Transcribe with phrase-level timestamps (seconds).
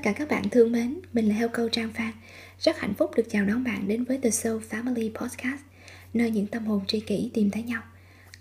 [0.00, 2.12] tất cả các bạn thương mến, mình là Heo Câu Trang Phan.
[2.58, 5.60] Rất hạnh phúc được chào đón bạn đến với The Soul Family Podcast,
[6.14, 7.82] nơi những tâm hồn tri kỷ tìm thấy nhau.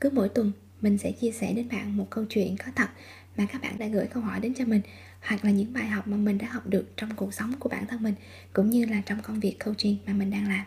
[0.02, 2.90] Cứ mỗi tuần, mình sẽ chia sẻ đến bạn một câu chuyện có thật
[3.38, 4.81] mà các bạn đã gửi câu hỏi đến cho mình
[5.22, 7.88] hoặc là những bài học mà mình đã học được trong cuộc sống của bản
[7.88, 8.16] thân mình
[8.53, 10.66] cũng như là trong công việc coaching mà mình đang làm.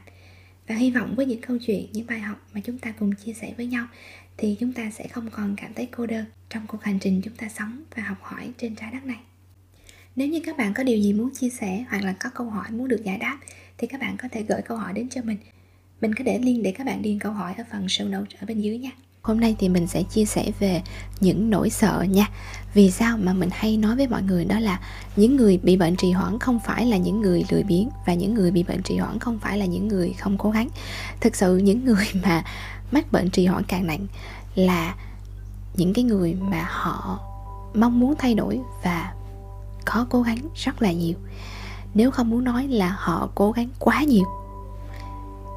[0.68, 3.32] Và hy vọng với những câu chuyện, những bài học mà chúng ta cùng chia
[3.32, 3.86] sẻ với nhau
[4.36, 7.36] thì chúng ta sẽ không còn cảm thấy cô đơn trong cuộc hành trình chúng
[7.36, 9.18] ta sống và học hỏi trên trái đất này.
[10.16, 12.70] Nếu như các bạn có điều gì muốn chia sẻ hoặc là có câu hỏi
[12.70, 13.38] muốn được giải đáp,
[13.78, 15.38] thì các bạn có thể gửi câu hỏi đến cho mình.
[16.00, 18.46] Mình có để link để các bạn điền câu hỏi ở phần show notes ở
[18.46, 18.90] bên dưới nha.
[19.22, 20.82] Hôm nay thì mình sẽ chia sẻ về
[21.20, 22.28] những nỗi sợ nha.
[22.74, 24.80] Vì sao mà mình hay nói với mọi người đó là
[25.16, 28.34] những người bị bệnh trì hoãn không phải là những người lười biếng và những
[28.34, 30.68] người bị bệnh trì hoãn không phải là những người không cố gắng.
[31.20, 32.44] Thực sự những người mà
[32.90, 34.06] mắc bệnh trì hoãn càng nặng
[34.54, 34.94] là
[35.76, 37.20] những cái người mà họ
[37.74, 39.12] mong muốn thay đổi và
[39.84, 41.14] có cố gắng rất là nhiều.
[41.94, 44.24] Nếu không muốn nói là họ cố gắng quá nhiều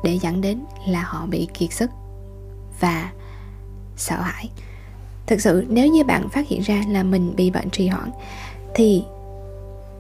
[0.03, 1.89] để dẫn đến là họ bị kiệt sức
[2.79, 3.11] và
[3.97, 4.49] sợ hãi.
[5.27, 8.11] Thực sự, nếu như bạn phát hiện ra là mình bị bệnh trì hoãn,
[8.75, 9.03] thì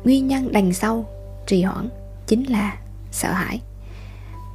[0.03, 1.05] nguyên nhân đằng sau
[1.47, 1.89] trì hoãn
[2.27, 2.77] chính là
[3.11, 3.61] sợ hãi.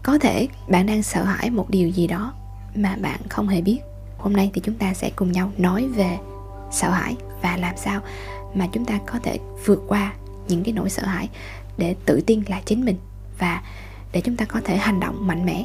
[0.03, 2.33] Có thể bạn đang sợ hãi một điều gì đó
[2.75, 3.79] mà bạn không hề biết.
[4.19, 6.19] Hôm nay thì chúng ta sẽ cùng nhau nói về
[6.71, 8.01] sợ hãi và làm sao
[8.55, 10.13] mà chúng ta có thể vượt qua
[10.49, 11.29] những cái nỗi sợ hãi
[11.79, 12.97] để tự tin là chính mình
[13.39, 13.63] và
[14.13, 15.65] để chúng ta có thể hành động mạnh mẽ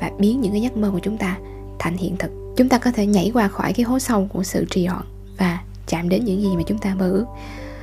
[0.00, 1.38] và biến những cái giấc mơ của chúng ta
[1.78, 2.30] thành hiện thực.
[2.56, 5.04] Chúng ta có thể nhảy qua khỏi cái hố sâu của sự trì hoãn
[5.38, 7.26] và chạm đến những gì mà chúng ta mơ ước.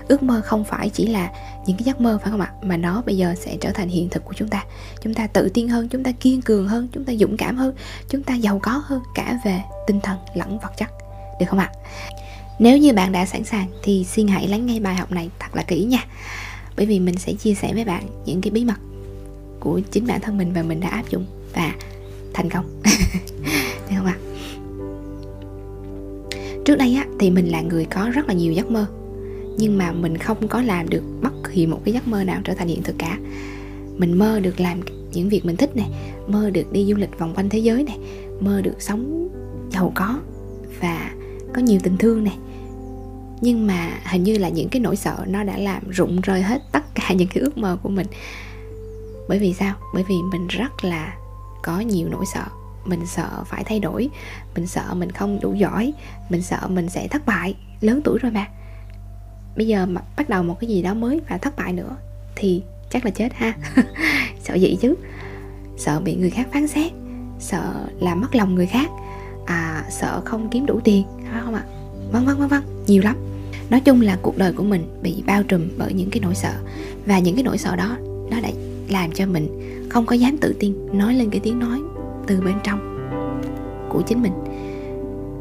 [0.08, 1.32] Ước mơ không phải chỉ là
[1.66, 2.52] những cái giấc mơ, phải không ạ?
[2.62, 4.64] Mà nó bây giờ sẽ trở thành hiện thực của chúng ta.
[5.02, 7.76] Chúng ta tự tin hơn, chúng ta kiên cường hơn, chúng ta dũng cảm hơn,
[8.10, 10.90] chúng ta giàu có hơn cả về tinh thần lẫn vật chất.
[11.40, 11.72] Được không ạ?
[12.60, 15.56] Nếu như bạn đã sẵn sàng thì xin hãy lắng nghe bài học này thật
[15.56, 16.06] là kỹ nha.
[16.78, 18.80] Bởi vì mình sẽ chia sẻ với bạn những cái bí mật
[19.60, 21.76] của chính bản thân mình và mình đã áp dụng và
[22.34, 22.66] thành công.
[23.90, 24.18] Được không ạ?
[26.66, 28.86] Trước đây á, thì mình là người có rất là nhiều giấc mơ.
[29.58, 32.54] Nhưng mà mình không có làm được bất kỳ một cái giấc mơ nào trở
[32.54, 33.18] thành hiện thực cả.
[33.98, 34.82] Mình mơ được làm
[35.14, 35.90] những việc mình thích này,
[36.28, 37.98] mơ được đi du lịch vòng quanh thế giới này,
[38.40, 39.30] mơ được sống
[39.72, 40.20] giàu có
[41.56, 42.38] có nhiều tình thương này
[43.42, 46.62] nhưng mà hình như là những cái nỗi sợ nó đã làm rụng rơi hết
[46.72, 48.08] tất cả những cái ước mơ của mình.
[49.30, 49.76] Bởi vì sao?
[49.94, 51.16] Bởi vì mình rất là
[51.64, 52.46] có nhiều nỗi sợ.
[52.86, 54.10] Mình sợ phải thay đổi.
[54.56, 55.94] Mình sợ mình không đủ giỏi.
[56.30, 57.56] Mình sợ mình sẽ thất bại.
[57.82, 58.48] Lớn tuổi rồi mà.
[59.58, 61.96] Bây giờ mà bắt đầu một cái gì đó mới và thất bại nữa
[62.36, 63.54] thì chắc là chết ha.
[64.44, 64.96] Sợ gì chứ?
[65.78, 66.92] Sợ bị người khác phán xét.
[67.40, 68.90] Sợ làm mất lòng người khác.
[69.46, 71.06] À, sợ không kiếm đủ tiền
[71.36, 71.64] phải không ạ?
[72.12, 73.16] Vân vân vân vân nhiều lắm.
[73.70, 76.54] Nói chung là cuộc đời của mình bị bao trùm bởi những cái nỗi sợ.
[77.06, 77.98] Và những cái nỗi sợ đó,
[78.32, 78.50] nó đã
[78.90, 79.48] làm cho mình
[79.90, 81.80] không có dám tự tin nói lên cái tiếng nói
[82.28, 83.10] từ bên trong
[83.90, 84.34] của chính mình.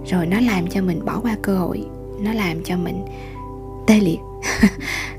[0.06, 1.84] Rồi nó làm cho mình bỏ qua cơ hội,
[2.20, 3.04] nó làm cho mình
[3.86, 4.18] tê liệt.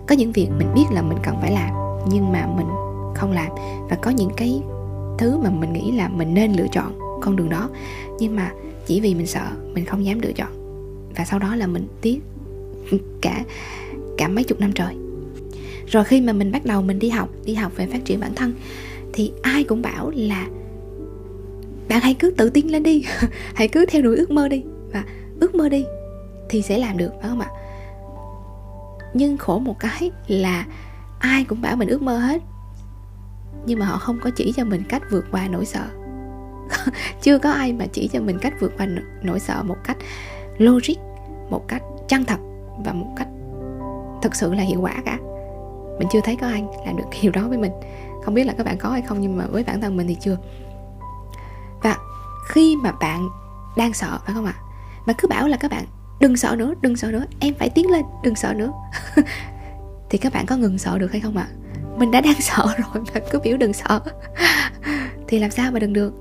[0.08, 1.70] Có những việc mình biết là mình cần phải làm,
[2.08, 2.68] nhưng mà mình
[3.16, 3.48] không làm.
[3.90, 4.62] Và có những cái
[5.18, 7.70] thứ mà mình nghĩ là mình nên lựa chọn con đường đó,
[8.20, 8.52] nhưng mà
[8.86, 10.65] chỉ vì mình sợ, mình không dám lựa chọn
[11.16, 12.20] và sau đó là mình tiếc
[13.22, 13.44] cả
[14.18, 14.96] cả mấy chục năm trời.
[15.88, 18.36] Rồi khi mà mình bắt đầu mình đi học đi học về phát triển bản
[18.36, 18.54] thân,
[19.14, 20.48] thì ai cũng bảo là,
[21.90, 23.06] bạn hãy cứ tự tin lên đi,
[23.56, 24.64] hãy cứ theo đuổi ước mơ đi.
[24.94, 25.04] Và
[25.40, 25.86] ước mơ đi
[26.50, 27.50] thì sẽ làm được, phải không ạ?
[29.14, 30.66] Nhưng khổ một cái là
[31.20, 32.42] ai cũng bảo mình ước mơ hết,
[33.66, 35.86] nhưng mà họ không có chỉ cho mình cách vượt qua nỗi sợ.
[37.22, 38.88] Chưa có ai mà chỉ cho mình cách vượt qua
[39.24, 39.98] nỗi sợ một cách
[40.58, 40.96] logic
[41.50, 42.40] một cách chân thật
[42.86, 43.28] và một cách
[44.22, 45.18] thực sự là hiệu quả cả.
[46.00, 47.72] Mình chưa thấy có ai làm được điều đó với mình.
[48.24, 50.18] Không biết là các bạn có hay không, nhưng mà với bản thân mình thì
[50.22, 50.38] chưa.
[51.84, 51.98] Và
[52.48, 53.30] khi mà bạn
[53.78, 54.54] đang sợ, phải không ạ?
[55.06, 55.86] Mà cứ bảo là các bạn
[56.20, 58.72] đừng sợ nữa, đừng sợ nữa, em phải tiến lên, đừng sợ nữa.
[60.10, 61.48] Thì các bạn có ngừng sợ được hay không ạ?
[61.98, 64.00] Mình đã đang sợ rồi mà cứ biểu đừng sợ.
[65.28, 66.14] Thì làm sao mà đừng được?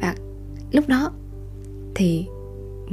[0.00, 0.14] Và
[0.72, 1.12] lúc đó
[1.94, 2.26] thì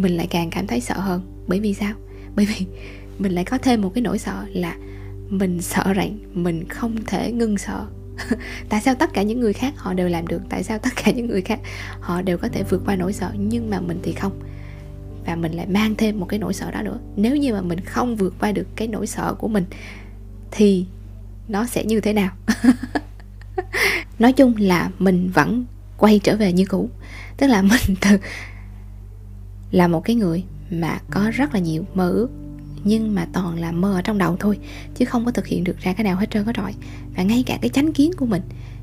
[0.01, 1.21] mình lại càng cảm thấy sợ hơn.
[1.47, 1.93] Bởi vì sao?
[2.35, 2.65] Bởi vì
[3.19, 4.75] mình lại có thêm một cái nỗi sợ là
[5.29, 7.85] mình sợ rằng mình không thể ngưng sợ.
[8.69, 10.41] Tại sao tất cả những người khác họ đều làm được?
[10.49, 11.59] Tại sao tất cả những người khác
[11.99, 13.31] họ đều có thể vượt qua nỗi sợ?
[13.37, 14.39] Nhưng mà mình thì không.
[15.25, 16.99] Và mình lại mang thêm một cái nỗi sợ đó nữa.
[17.15, 19.65] Nếu như mà mình không vượt qua được cái nỗi sợ của mình,
[20.51, 20.85] thì
[21.47, 22.31] nó sẽ như thế nào?
[24.19, 25.65] Nói chung là mình vẫn
[25.97, 26.89] quay trở về như cũ.
[27.37, 28.17] Tức là mình từ
[29.71, 32.29] là một cái người mà có rất là nhiều mơ ước,
[32.83, 34.59] nhưng mà toàn là mơ ở trong đầu thôi,
[34.95, 36.71] chứ không có thực hiện được ra cái nào hết trơn hết rồi
[37.15, 38.41] và ngay cả cái chánh kiến của mình,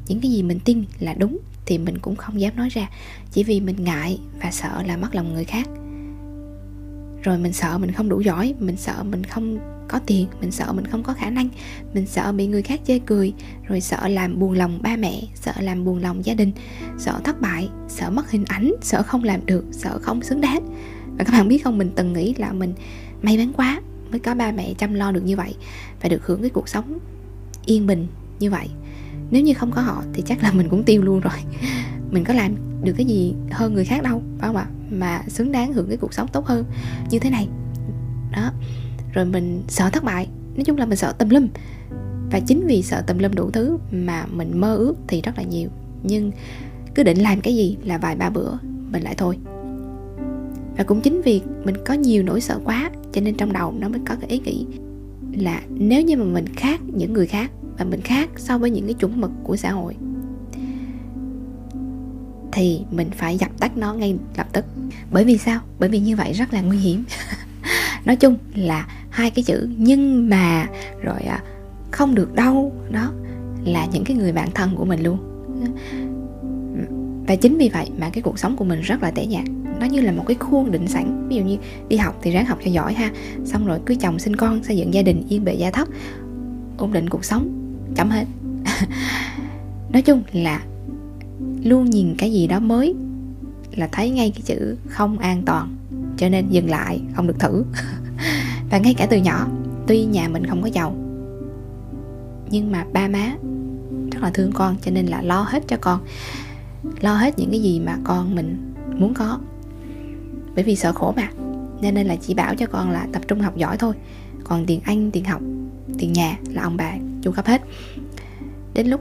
[0.09, 2.89] những cái gì mình tin là đúng thì mình cũng không dám nói ra,
[3.33, 5.69] chỉ vì mình ngại và sợ là mất lòng người khác.
[7.23, 10.73] Rồi mình sợ mình không đủ giỏi, mình sợ mình không có tiền, mình sợ
[10.73, 11.49] mình không có khả năng,
[11.95, 13.33] mình sợ bị người khác chê cười,
[13.69, 16.53] rồi sợ làm buồn lòng ba mẹ, sợ làm buồn lòng gia đình,
[16.99, 20.61] sợ thất bại, sợ mất hình ảnh, sợ không làm được, sợ không xứng đáng.
[21.19, 22.75] Và các bạn biết không, mình từng nghĩ là mình
[23.23, 23.81] may mắn quá
[24.11, 25.55] mới có ba mẹ chăm lo được như vậy
[26.03, 26.99] và được hưởng cái cuộc sống
[27.67, 28.07] yên bình
[28.39, 28.69] như vậy.
[29.31, 31.33] Nếu như không có họ thì chắc là mình cũng tiêu luôn rồi.
[32.11, 34.67] Mình có làm được cái gì hơn người khác đâu, phải không ạ?
[34.91, 36.65] Mà xứng đáng hưởng cái cuộc sống tốt hơn
[37.11, 37.49] như thế này.
[38.33, 38.53] Đó
[39.17, 40.29] rồi mình sợ thất bại.
[40.55, 41.49] Nói chung là mình sợ tùm lum.
[42.31, 45.43] Và chính vì sợ tùm lum đủ thứ mà mình mơ ước thì rất là
[45.43, 45.69] nhiều.
[46.03, 46.31] Nhưng
[46.95, 48.53] cứ định làm cái gì là vài ba bữa,
[48.93, 49.39] mình lại thôi.
[50.77, 53.89] Và cũng chính vì mình có nhiều nỗi sợ quá, cho nên trong đầu nó
[53.89, 54.67] mới có cái ý nghĩ
[55.33, 58.85] là nếu như mà mình khác những người khác và mình khác so với những
[58.85, 59.97] cái chuẩn mực của xã hội,
[62.53, 64.65] thì mình phải dập tắt nó ngay lập tức.
[65.13, 65.61] Bởi vì sao?
[65.79, 67.05] Bởi vì như vậy rất là nguy hiểm.
[68.07, 70.67] nói chung là hai cái chữ nhưng mà,
[71.03, 71.43] rồi à,
[71.91, 73.13] không được đâu, đó
[73.65, 75.19] là những cái người bạn thân của mình luôn.
[77.27, 79.45] Và chính vì vậy mà cái cuộc sống của mình rất là tẻ nhạt.
[79.81, 81.29] Nó như là một cái khuôn định sẵn.
[81.29, 81.57] Ví dụ như
[81.89, 83.11] đi học thì ráng học cho giỏi ha.
[83.45, 85.89] Xong rồi cưới chồng sinh con, xây dựng gia đình yên bề gia thất
[86.77, 87.49] ổn định cuộc sống,
[87.95, 88.25] chấm hết.
[89.93, 90.63] Nói chung là
[91.65, 92.95] luôn nhìn cái gì đó mới
[93.77, 95.77] là thấy ngay cái chữ không an toàn
[96.17, 97.65] cho nên dừng lại, không được thử.
[98.71, 99.47] Và ngay cả từ nhỏ,
[99.87, 100.97] tuy nhà mình không có giàu,
[102.51, 103.33] nhưng mà ba má
[104.13, 106.01] rất là thương con, cho nên là lo hết cho con.
[107.01, 109.41] Lo hết những cái gì mà con mình muốn có.
[110.55, 111.29] Bởi vì sợ khổ mà,
[111.81, 113.95] nên nên là chỉ bảo cho con là tập trung học giỏi thôi.
[114.45, 115.41] Còn tiền ăn, tiền học,
[115.99, 116.93] tiền nhà là ông bà
[117.23, 117.63] chu cấp hết.
[118.75, 119.01] Đến lúc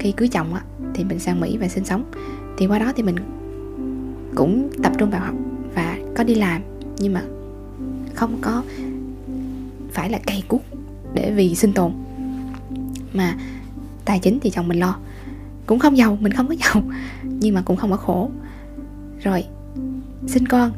[0.00, 0.62] khi cưới chồng á,
[0.94, 2.10] thì mình sang mỹ và sinh sống.
[2.58, 3.16] Thì qua đó thì mình
[4.34, 5.34] cũng tập trung vào học
[6.16, 6.62] có đi làm,
[6.98, 7.22] nhưng mà
[8.14, 8.62] không có
[9.92, 10.62] phải là cày cuốc
[11.14, 11.92] để vì sinh tồn.
[13.12, 13.36] Mà
[14.04, 14.98] tài chính thì chồng mình lo,
[15.66, 16.82] cũng không giàu, mình không có giàu,
[17.22, 18.30] nhưng mà cũng không có khổ.
[19.22, 19.44] Rồi,
[20.26, 20.72] sinh con,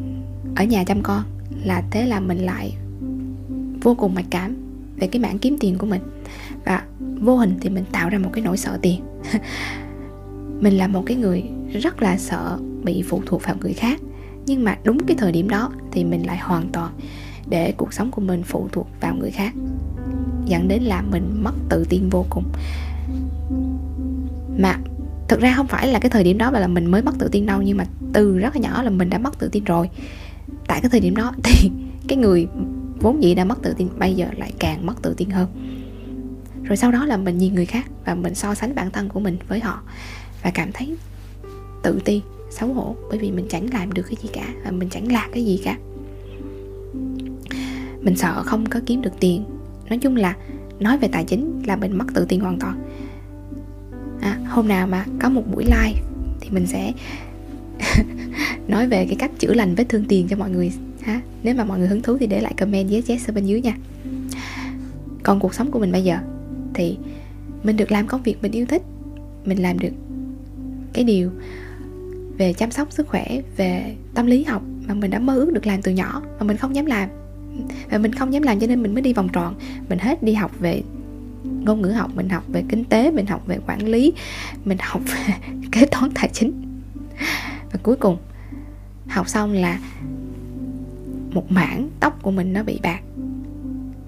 [0.56, 1.23] ở nhà chăm con,
[1.64, 2.76] là thế là mình lại
[3.82, 4.56] vô cùng mặc cảm
[4.96, 6.02] về cái mảng kiếm tiền của mình.
[6.64, 6.82] Và
[7.20, 9.00] vô hình thì mình tạo ra một cái nỗi sợ tiền.
[10.61, 14.00] Mình là một cái người rất là sợ bị phụ thuộc vào người khác
[14.49, 16.93] nhưng mà đúng cái thời điểm đó thì mình lại hoàn toàn
[17.49, 19.53] để cuộc sống của mình phụ thuộc vào người khác.
[20.45, 22.45] Dẫn đến là mình mất tự tin vô cùng.
[24.59, 24.79] Mà
[25.29, 27.47] thực ra không phải là cái thời điểm đó là mình mới mất tự tin
[27.47, 29.91] đâu, nhưng mà từ rất là nhỏ là mình đã mất tự tin rồi.
[30.67, 31.71] Tại cái thời điểm đó thì
[32.09, 32.49] cái người
[33.01, 35.49] vốn dĩ đã mất tự tin, bây giờ lại càng mất tự tin hơn.
[36.62, 39.20] Rồi sau đó là mình nhìn người khác và mình so sánh bản thân của
[39.20, 39.82] mình với họ
[40.43, 40.96] và cảm thấy
[41.82, 44.88] tự ti xấu hổ bởi vì mình chẳng làm được cái gì cả và mình
[44.90, 45.78] chẳng là cái gì cả.
[48.00, 49.44] Mình sợ không có kiếm được tiền.
[49.88, 50.36] Nói chung là
[50.81, 52.88] nói về tài chính là mình mất tự tin hoàn toàn.
[54.20, 56.00] À, hôm nào mà có một buổi live
[56.40, 56.93] thì mình sẽ
[58.69, 61.20] nói về cái cách chữa lành vết thương tiền cho mọi người ha?
[61.43, 63.60] Nếu mà mọi người hứng thú thì để lại comment yes yes ở bên dưới
[63.60, 63.76] nha.
[65.22, 66.19] Còn cuộc sống của mình bây giờ
[66.74, 66.98] thì
[67.62, 68.82] mình được làm công việc mình yêu thích
[69.44, 69.93] mình làm được
[70.93, 71.31] cái điều
[72.39, 75.67] về chăm sóc sức khỏe, về tâm lý học mà mình đã mơ ước được
[75.67, 77.09] làm từ nhỏ mà mình không dám làm.
[77.91, 79.55] Và mình không dám làm cho nên mình mới đi vòng tròn.
[79.89, 80.83] Mình hết đi học về
[81.45, 84.13] ngôn ngữ học, mình học về kinh tế, mình học về quản lý,
[84.65, 85.35] mình học về
[85.73, 86.53] kế toán tài chính.
[87.73, 88.17] Và cuối cùng,
[89.09, 89.81] học xong là
[91.33, 93.01] một mảng tóc của mình nó bị bạc.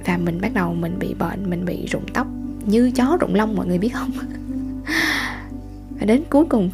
[0.07, 2.27] Và mình bắt đầu mình bị bệnh, mình bị rụng tóc
[2.67, 4.11] như chó rụng lông, mọi người biết không?
[5.99, 6.71] Và đến cuối cùng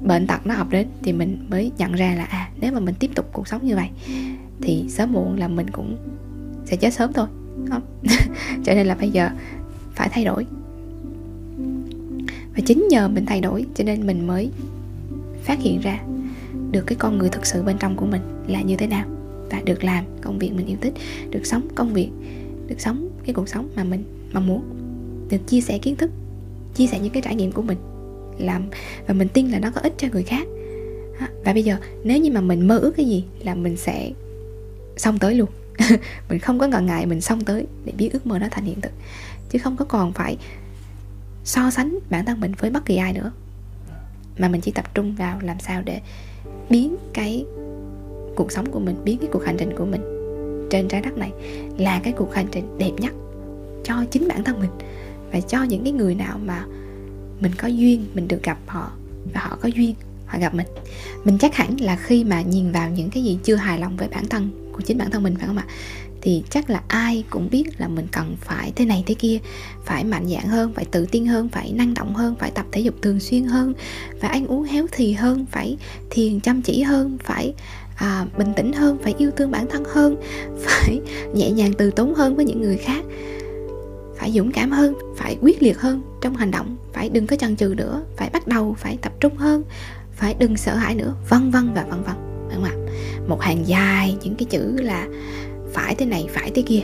[0.00, 2.94] bệnh tật nó ập đến thì mình mới nhận ra là à nếu mà mình
[2.98, 3.88] tiếp tục cuộc sống như vậy
[4.62, 5.96] thì sớm muộn là mình cũng
[6.64, 7.26] sẽ chết sớm thôi
[7.70, 7.82] không?
[8.64, 9.30] Cho nên là bây giờ
[9.94, 10.46] phải thay đổi.
[12.56, 14.50] Và chính nhờ mình thay đổi cho nên mình mới
[15.42, 16.00] phát hiện ra
[16.70, 19.06] được cái con người thực sự bên trong của mình là như thế nào
[19.50, 20.94] và được làm công việc mình yêu thích,
[21.30, 22.10] được sống công việc,
[22.66, 24.62] được sống cái cuộc sống mà mình mong muốn.
[25.30, 26.10] Được chia sẻ kiến thức,
[26.74, 27.78] chia sẻ những cái trải nghiệm của mình
[28.40, 28.66] làm
[29.06, 30.46] và mình tin là nó có ích cho người khác.
[31.44, 34.10] Và bây giờ nếu như mà mình mơ ước cái gì là mình sẽ
[34.96, 35.48] xong tới luôn.
[36.28, 38.80] Mình không có ngần ngại mình xong tới để biến ước mơ đó thành hiện
[38.80, 38.92] thực.
[39.50, 40.36] Chứ không có còn phải
[41.44, 43.32] so sánh bản thân mình với bất kỳ ai nữa.
[44.38, 46.00] Mà mình chỉ tập trung vào làm sao để
[46.70, 47.44] biến cái
[48.36, 50.02] cuộc sống của mình, biến cái cuộc hành trình của mình
[50.70, 51.32] trên trái đất này
[51.78, 53.12] là cái cuộc hành trình đẹp nhất
[53.84, 54.70] cho chính bản thân mình.
[55.32, 56.64] Và cho những cái người nào mà
[57.40, 58.90] mình có duyên mình được gặp họ
[59.34, 59.94] và họ có duyên
[60.26, 60.66] họ gặp mình.
[61.24, 64.08] Mình chắc hẳn là khi mà nhìn vào những cái gì chưa hài lòng với
[64.08, 65.64] bản thân của chính bản thân mình phải không ạ?
[66.22, 69.38] Thì chắc là ai cũng biết là mình cần phải thế này thế kia
[69.84, 72.80] phải mạnh dạn hơn phải tự tin hơn phải năng động hơn phải tập thể
[72.80, 73.74] dục thường xuyên hơn
[74.20, 75.76] phải ăn uống héo thì hơn phải
[76.10, 77.54] thiền chăm chỉ hơn phải
[77.96, 80.16] à, bình tĩnh hơn phải yêu thương bản thân hơn
[80.64, 81.00] phải
[81.34, 83.04] nhẹ nhàng từ tốn hơn với những người khác
[84.20, 87.56] phải dũng cảm hơn, phải quyết liệt hơn trong hành động, phải đừng có chần
[87.56, 89.64] chừ nữa, phải bắt đầu, phải tập trung hơn,
[90.12, 92.74] phải đừng sợ hãi nữa, vân vân và vân vân đúng không ạ?
[93.26, 95.08] Một hàng dài những cái chữ là
[95.72, 96.80] phải thế này, phải thế kia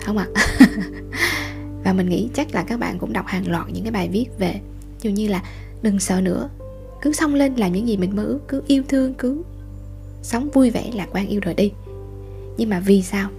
[0.00, 0.26] không ạ?
[1.84, 4.26] Và mình nghĩ chắc là các bạn cũng đọc hàng loạt những cái bài viết
[4.38, 4.60] về,
[5.02, 5.42] dù như là
[5.82, 6.48] đừng sợ nữa,
[7.02, 9.42] cứ xông lên làm những gì mình mơ ước, cứ yêu thương, cứ
[10.22, 11.72] sống vui vẻ lạc quan yêu đời đi.
[12.56, 13.30] Nhưng mà vì sao?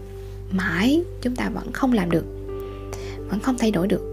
[0.51, 2.34] Mãi chúng ta vẫn không làm được
[3.29, 4.11] vẫn không thay đổi được.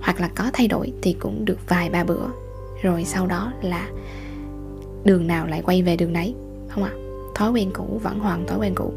[0.00, 2.26] Hoặc là có thay đổi thì cũng được vài ba bữa,
[2.82, 3.90] rồi sau đó là
[5.04, 6.34] đường nào lại quay về đường nấy,
[6.68, 6.92] không ạ?
[6.94, 7.00] À?
[7.34, 8.92] thói quen cũ vẫn hoàn thói quen cũ.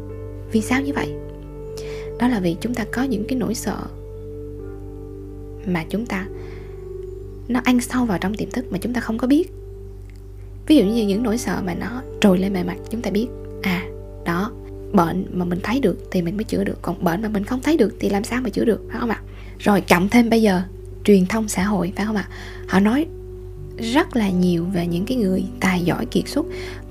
[0.52, 1.14] Vì sao như vậy?
[2.18, 3.78] Đó là vì chúng ta có những cái nỗi sợ
[5.66, 6.26] mà chúng ta,
[7.48, 9.52] nó ăn sâu vào trong tiềm thức mà chúng ta không có biết.
[10.66, 13.26] Ví dụ như những nỗi sợ mà nó trồi lên bề mặt chúng ta biết
[13.62, 13.88] à
[14.24, 14.52] đó
[14.92, 16.78] bệnh mà mình thấy được thì mình mới chữa được.
[16.82, 19.10] Còn bệnh mà mình không thấy được thì làm sao mà chữa được, phải không
[19.10, 19.20] ạ?
[19.58, 20.62] Rồi cộng thêm bây giờ,
[21.04, 22.28] truyền thông xã hội, phải không ạ?
[22.68, 23.06] Họ nói
[23.78, 26.46] rất là nhiều về những cái người tài giỏi kiệt xuất,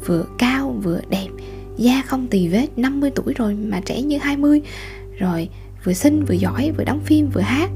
[0.06, 1.28] vừa cao, vừa đẹp,
[1.78, 4.62] da không tì vết 50 tuổi rồi mà trẻ như 20
[5.18, 5.50] rồi
[5.84, 7.70] vừa xinh, vừa giỏi, vừa đóng phim, vừa hát,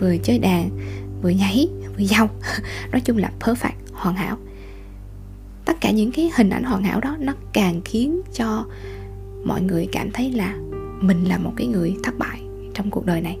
[0.00, 0.70] vừa chơi đàn,
[1.22, 2.28] vừa nhảy, vừa giàu
[2.92, 4.36] nói chung là perfect, hoàn hảo.
[5.64, 8.66] Tất cả những cái hình ảnh hoàn hảo đó nó càng khiến cho
[9.44, 10.56] mọi người cảm thấy là
[11.00, 12.40] mình là một cái người thất bại
[12.74, 13.38] trong cuộc đời này.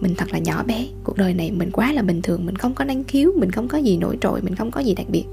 [0.00, 2.74] Mình thật là nhỏ bé, cuộc đời này mình quá là bình thường, mình không
[2.74, 5.24] có năng khiếu, mình không có gì nổi trội, mình không có gì đặc biệt.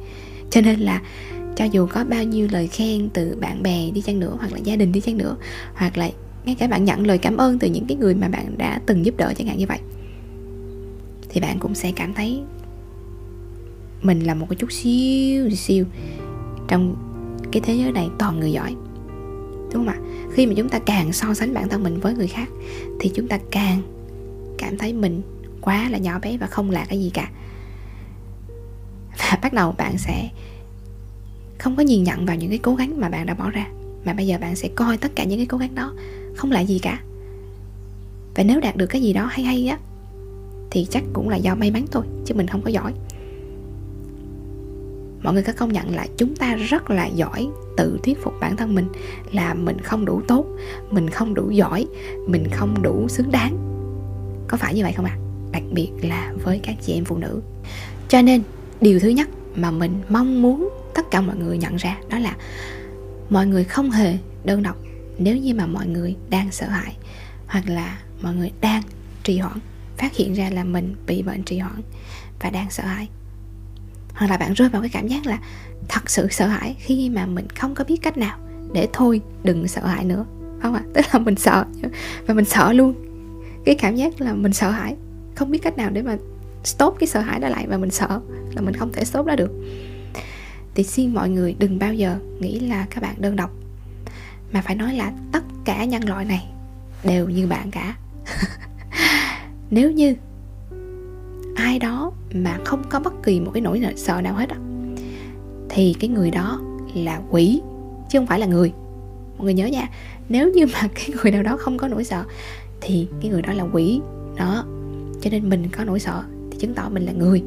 [0.49, 1.01] Cho nên là
[1.55, 4.57] cho dù có bao nhiêu lời khen từ bạn bè đi chăng nữa, hoặc là
[4.57, 5.35] gia đình đi chăng nữa,
[5.73, 6.09] hoặc là
[6.45, 9.05] ngay cả bạn nhận lời cảm ơn từ những cái người mà bạn đã từng
[9.05, 9.79] giúp đỡ chẳng hạn như vậy,
[11.29, 12.41] thì bạn cũng sẽ cảm thấy
[14.01, 15.85] mình là một cái chút xíu xíu
[16.67, 16.95] trong
[17.51, 18.75] cái thế giới này toàn người giỏi
[19.73, 19.99] đúng không ạ?
[20.33, 22.49] Khi mà chúng ta càng so sánh bản thân mình với người khác,
[22.99, 23.81] thì chúng ta càng
[24.57, 25.21] cảm thấy mình
[25.61, 27.29] quá là nhỏ bé và không là cái gì cả.
[29.17, 30.29] Và bắt đầu bạn sẽ
[31.59, 33.67] không có nhìn nhận vào những cái cố gắng mà bạn đã bỏ ra,
[34.05, 35.93] mà bây giờ bạn sẽ coi tất cả những cái cố gắng đó
[36.35, 36.99] không là gì cả.
[38.35, 39.77] Và nếu đạt được cái gì đó hay hay á,
[40.71, 42.93] thì chắc cũng là do may mắn thôi, chứ mình không có giỏi
[45.23, 48.57] mọi người có công nhận là chúng ta rất là giỏi tự thuyết phục bản
[48.57, 48.87] thân mình
[49.31, 50.45] là mình không đủ tốt,
[50.91, 51.87] mình không đủ giỏi,
[52.27, 53.57] mình không đủ xứng đáng.
[54.47, 55.17] Có phải như vậy không ạ?
[55.19, 55.23] À?
[55.53, 57.41] đặc biệt là với các chị em phụ nữ.
[58.09, 58.41] Cho nên,
[58.81, 62.35] điều thứ nhất mà mình mong muốn tất cả mọi người nhận ra đó là
[63.29, 64.77] mọi người không hề đơn độc.
[65.17, 66.95] Nếu như mà mọi người đang sợ hãi
[67.47, 68.81] hoặc là mọi người đang
[69.23, 69.59] trì hoãn,
[69.97, 71.81] phát hiện ra là mình bị bệnh trì hoãn
[72.39, 73.07] và đang sợ hãi
[74.13, 75.39] hoặc là bạn rơi vào cái cảm giác là
[75.87, 78.37] thật sự sợ hãi khi mà mình không có biết cách nào
[78.73, 80.25] để thôi đừng sợ hãi nữa.
[80.61, 80.89] Không ạ à?
[80.93, 81.65] tức là mình sợ,
[82.27, 82.93] và mình sợ luôn.
[83.65, 84.95] Cái cảm giác là mình sợ hãi,
[85.35, 86.17] không biết cách nào để mà
[86.63, 88.19] stop cái sợ hãi đó lại và mình sợ
[88.55, 89.51] là mình không thể stop đó được.
[90.75, 93.51] Thì xin mọi người đừng bao giờ nghĩ là các bạn đơn độc,
[94.53, 96.47] mà phải nói là tất cả nhân loại này
[97.03, 97.95] đều như bạn cả.
[99.71, 100.15] Nếu như
[101.55, 104.57] ai đó mà không có bất kỳ một cái nỗi sợ nào hết á,
[105.69, 106.61] thì cái người đó
[106.95, 107.61] là quỷ,
[108.09, 108.73] chứ không phải là người.
[109.37, 109.89] Mọi người nhớ nha,
[110.29, 112.23] nếu như mà cái người nào đó không có nỗi sợ,
[112.81, 114.01] thì cái người đó là quỷ.
[114.35, 114.65] Đó,
[115.21, 117.43] cho nên mình có nỗi sợ thì chứng tỏ mình là người.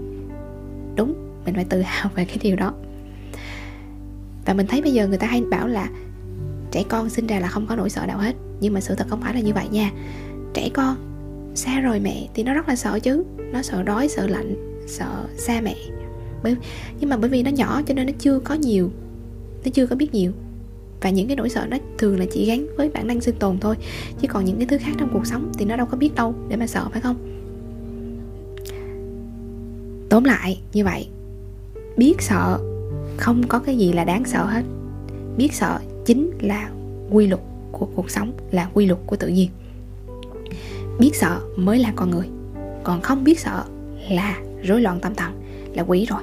[0.97, 2.73] Đúng, mình phải tự hào về cái điều đó.
[4.45, 5.89] Và mình thấy bây giờ người ta hay bảo là
[6.71, 9.07] trẻ con sinh ra là không có nỗi sợ nào hết, nhưng mà sự thật
[9.09, 9.91] không phải là như vậy nha.
[10.55, 10.97] Trẻ con
[11.57, 13.25] xa rồi mẹ, thì nó rất là sợ chứ.
[13.53, 15.77] Nó sợ đói, sợ lạnh, sợ xa mẹ.
[16.43, 16.57] Bởi,
[17.01, 18.91] nhưng mà bởi vì nó nhỏ cho nên nó chưa có nhiều.
[19.65, 20.33] Nó chưa có biết nhiều.
[21.01, 23.59] Và những cái nỗi sợ nó thường là chỉ gắn với bản năng sinh tồn
[23.61, 23.77] thôi.
[24.21, 26.35] Chứ còn những cái thứ khác trong cuộc sống thì nó đâu có biết đâu
[26.49, 27.17] để mà sợ, phải không?
[30.09, 31.09] Tóm lại, như vậy.
[31.97, 32.59] Biết sợ
[33.17, 34.63] không có cái gì là đáng sợ hết.
[35.37, 36.71] Biết sợ chính là
[37.11, 39.51] quy luật của cuộc sống, là quy luật của tự nhiên
[40.99, 42.29] biết sợ mới là con người.
[42.85, 43.65] Còn không biết sợ
[44.11, 45.33] là rối loạn tâm thần,
[45.75, 46.23] là quỷ rồi.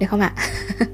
[0.00, 0.34] Được không ạ?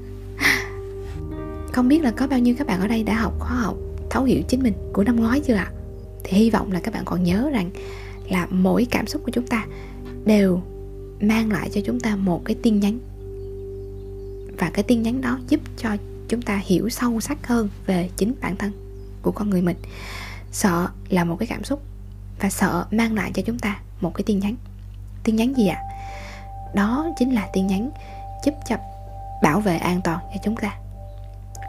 [1.73, 3.75] Không biết là có bao nhiêu các bạn ở đây đã học khóa học
[4.09, 5.71] thấu hiểu chính mình của năm ngoái chưa ạ?
[6.23, 7.69] Thì hy vọng là các bạn còn nhớ rằng
[8.29, 9.65] là mỗi cảm xúc của chúng ta
[10.25, 10.61] đều
[11.21, 12.99] mang lại cho chúng ta một cái tin nhắn.
[14.57, 15.89] Và cái tin nhắn đó giúp cho
[16.27, 18.71] chúng ta hiểu sâu sắc hơn về chính bản thân
[19.21, 19.77] của con người mình.
[20.51, 21.81] Sợ là một cái cảm xúc
[22.39, 24.55] và sợ mang lại cho chúng ta một cái tin nhắn.
[25.23, 25.81] Tin nhắn gì ạ?
[26.73, 27.89] Đó chính là tin nhắn
[28.45, 28.75] giúp cho
[29.43, 30.75] bảo vệ an toàn cho chúng ta.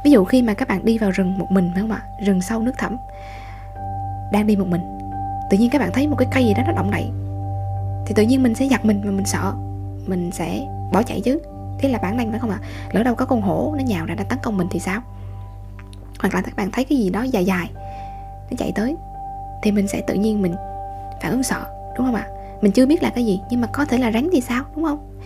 [0.04, 2.02] Ví dụ khi mà các bạn đi vào rừng một mình phải không ạ?
[2.26, 2.96] Rừng sâu nước thẳm,
[4.32, 4.98] đang đi một mình,
[5.50, 7.10] tự nhiên các bạn thấy một cái cây gì đó nó động đậy,
[8.06, 9.52] thì tự nhiên mình sẽ giật mình và mình sợ,
[10.06, 10.60] mình sẽ
[10.92, 11.40] bỏ chạy chứ.
[11.78, 12.58] Thế là bản năng phải không ạ?
[12.92, 15.00] Lỡ đâu có con hổ nó nhào ra nó tấn công mình thì sao?
[16.20, 17.70] Hoặc là các bạn thấy cái gì đó dài dài,
[18.50, 18.96] nó chạy tới
[19.62, 20.54] thì mình sẽ tự nhiên mình
[21.22, 22.26] phản ứng sợ, đúng không ạ?
[22.60, 24.84] Mình chưa biết là cái gì, nhưng mà có thể là rắn thì sao, đúng
[24.84, 25.20] không?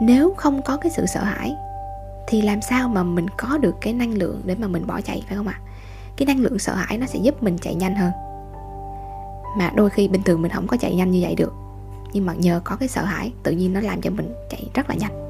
[0.00, 1.54] Nếu không có cái sự sợ hãi,
[2.26, 5.22] thì làm sao mà mình có được cái năng lượng để mà mình bỏ chạy,
[5.28, 5.60] phải không ạ?
[6.16, 8.12] Cái năng lượng sợ hãi nó sẽ giúp mình chạy nhanh hơn.
[9.58, 11.52] Mà đôi khi bình thường mình không có chạy nhanh như vậy được,
[12.12, 14.88] nhưng mà nhờ có cái sợ hãi, tự nhiên nó làm cho mình chạy rất
[14.88, 15.28] là nhanh.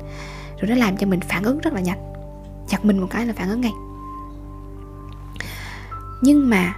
[0.58, 2.12] Rồi nó làm cho mình phản ứng rất là nhanh.
[2.68, 3.72] Chặt mình một cái là phản ứng ngay.
[6.22, 6.74] Nhưng mà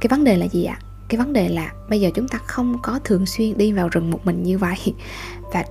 [0.00, 0.78] cái vấn đề là gì ạ?
[1.08, 4.10] Cái vấn đề là bây giờ chúng ta không có thường xuyên đi vào rừng
[4.10, 4.94] một mình như vậy.
[5.52, 5.64] Và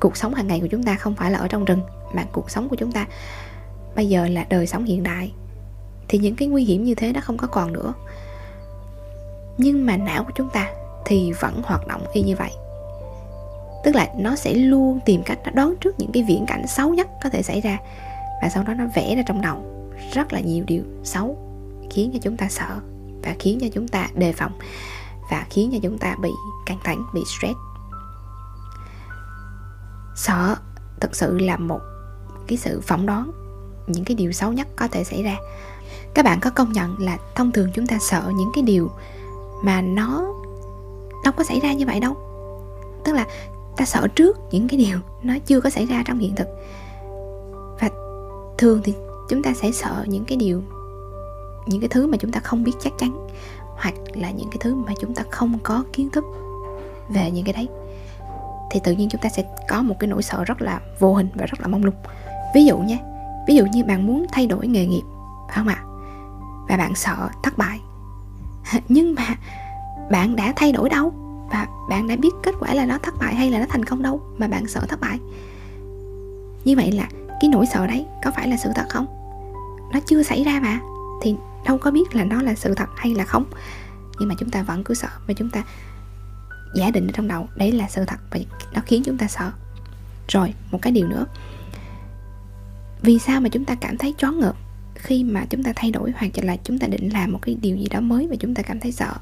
[0.00, 1.80] cuộc sống hàng ngày của chúng ta không phải là ở trong rừng,
[2.14, 3.06] mà cuộc sống của chúng ta
[3.96, 5.32] bây giờ là đời sống hiện đại.
[6.08, 7.94] Thì những cái nguy hiểm như thế nó không có còn nữa.
[9.58, 10.70] Nhưng mà não của chúng ta
[11.04, 12.50] thì vẫn hoạt động y như vậy.
[13.84, 16.94] Tức là nó sẽ luôn tìm cách, nó đoán trước những cái viễn cảnh xấu
[16.94, 17.78] nhất có thể xảy ra,
[18.42, 19.56] và sau đó nó vẽ ra trong đầu
[20.12, 21.38] rất là nhiều điều xấu
[21.90, 22.80] khiến cho chúng ta sợ
[23.26, 24.52] và khiến cho chúng ta đề phòng
[25.30, 26.30] và khiến cho chúng ta bị
[26.66, 27.58] căng thẳng, bị stress.
[30.16, 30.56] Sợ
[31.00, 31.80] thực sự là một
[32.46, 33.30] cái sự phỏng đoán,
[33.86, 35.36] những cái điều xấu nhất có thể xảy ra.
[36.14, 38.90] Các bạn có công nhận là thông thường chúng ta sợ những cái điều
[39.62, 40.26] mà nó
[41.24, 42.16] đâu có xảy ra như vậy đâu?
[43.04, 43.26] Tức là
[43.76, 46.48] ta sợ trước những cái điều nó chưa có xảy ra trong hiện thực.
[47.80, 47.90] Và
[48.58, 48.94] thường thì
[49.28, 50.62] chúng ta sẽ sợ những cái điều
[51.66, 53.26] những cái thứ mà chúng ta không biết chắc chắn,
[53.76, 56.24] hoặc là những cái thứ mà chúng ta không có kiến thức
[57.08, 57.68] về những cái đấy,
[58.70, 61.28] thì tự nhiên chúng ta sẽ có một cái nỗi sợ rất là vô hình
[61.34, 61.94] và rất là mong lung.
[62.54, 62.98] Ví dụ nhé,
[63.48, 65.02] ví dụ như bạn muốn thay đổi nghề nghiệp,
[65.48, 65.82] phải không ạ?
[66.68, 67.80] Và bạn sợ thất bại.
[68.88, 69.36] Nhưng mà
[70.10, 71.12] bạn đã thay đổi đâu?
[71.50, 74.02] Và bạn đã biết kết quả là nó thất bại hay là nó thành công
[74.02, 75.18] đâu mà bạn sợ thất bại?
[76.64, 77.08] Như vậy là
[77.40, 79.06] cái nỗi sợ đấy có phải là sự thật không?
[79.92, 80.80] Nó chưa xảy ra mà.
[81.22, 83.44] Thì đâu có biết là nó là sự thật hay là không
[84.18, 85.64] nhưng mà chúng ta vẫn cứ sợ và chúng ta
[86.74, 88.38] giả định ở trong đầu đấy là sự thật và
[88.74, 89.52] nó khiến chúng ta sợ
[90.28, 91.26] rồi một cái điều nữa
[93.02, 94.56] vì sao mà chúng ta cảm thấy choáng ngợp
[94.94, 97.76] khi mà chúng ta thay đổi hoặc là chúng ta định làm một cái điều
[97.76, 99.14] gì đó mới và chúng ta cảm thấy sợ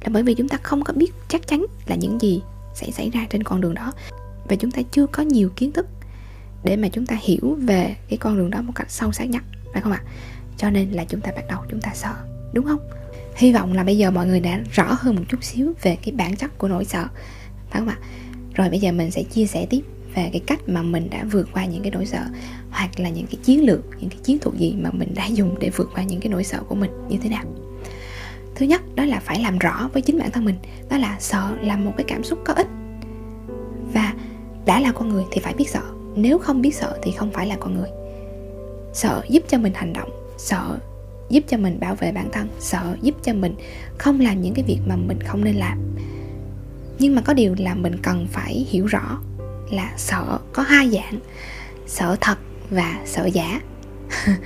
[0.00, 2.42] là bởi vì chúng ta không có biết chắc chắn là những gì
[2.74, 3.92] sẽ xảy ra trên con đường đó
[4.48, 5.86] và chúng ta chưa có nhiều kiến thức
[6.64, 9.42] để mà chúng ta hiểu về cái con đường đó một cách sâu sắc nhất
[9.72, 10.02] phải không ạ
[10.56, 12.14] cho nên là chúng ta bắt đầu chúng ta sợ,
[12.52, 12.80] đúng không?
[13.36, 16.14] Hy vọng là bây giờ mọi người đã rõ hơn một chút xíu về cái
[16.14, 17.06] bản chất của nỗi sợ,
[17.70, 17.98] phải không ạ?
[18.54, 19.80] Rồi bây giờ mình sẽ chia sẻ tiếp
[20.14, 22.24] về cái cách mà mình đã vượt qua những cái nỗi sợ,
[22.70, 25.58] hoặc là những cái chiến lược, những cái chiến thuật gì mà mình đã dùng
[25.58, 27.44] để vượt qua những cái nỗi sợ của mình như thế nào.
[28.54, 30.56] Thứ nhất, đó là phải làm rõ với chính bản thân mình,
[30.90, 32.66] đó là sợ là một cái cảm xúc có ích.
[33.92, 34.14] Và
[34.66, 35.82] đã là con người thì phải biết sợ,
[36.16, 37.88] nếu không biết sợ thì không phải là con người.
[38.92, 40.78] Sợ giúp cho mình hành động sợ
[41.28, 43.54] giúp cho mình bảo vệ bản thân, sợ giúp cho mình
[43.98, 45.78] không làm những cái việc mà mình không nên làm.
[46.98, 49.20] Nhưng mà có điều là mình cần phải hiểu rõ
[49.70, 51.20] là sợ có hai dạng,
[51.86, 52.38] sợ thật
[52.70, 53.60] và sợ giả.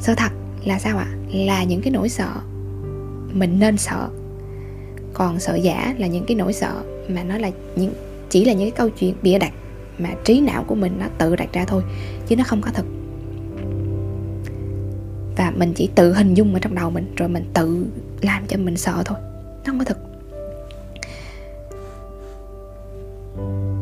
[0.00, 0.32] Sợ thật
[0.64, 1.06] là sao ạ?
[1.32, 2.32] Là những cái nỗi sợ
[3.32, 4.08] mình nên sợ.
[5.14, 7.92] Còn sợ giả là những cái nỗi sợ mà nó là những,
[8.30, 9.52] chỉ là những cái câu chuyện bịa đặt
[9.98, 11.82] mà trí não của mình nó tự đặt ra thôi,
[12.26, 12.84] chứ nó không có thật
[15.36, 17.86] và mình chỉ tự hình dung ở trong đầu mình, rồi mình tự
[18.22, 19.18] làm cho mình sợ thôi.
[19.64, 19.98] Nó không có thực.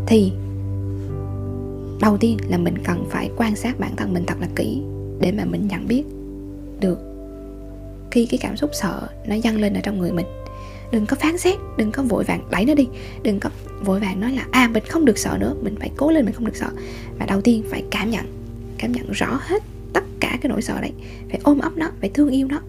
[0.07, 0.33] Thì,
[2.01, 4.83] đầu tiên là mình cần phải quan sát bản thân mình thật là kỹ
[5.21, 6.05] để mà mình nhận biết
[6.81, 6.99] được
[8.11, 10.27] khi cái cảm xúc sợ nó dâng lên ở trong người mình.
[10.93, 12.89] Đừng có phán xét, đừng có vội vàng đẩy nó đi,
[13.23, 16.11] đừng có vội vàng nói là à mình không được sợ nữa, mình phải cố
[16.11, 16.69] lên mình không được sợ.
[17.19, 18.25] Mà đầu tiên phải cảm nhận
[18.79, 19.63] cảm nhận rõ hết
[20.25, 20.93] cả cái nỗi sợ đấy.
[21.31, 22.61] Phải ôm ấp nó, phải thương yêu nó.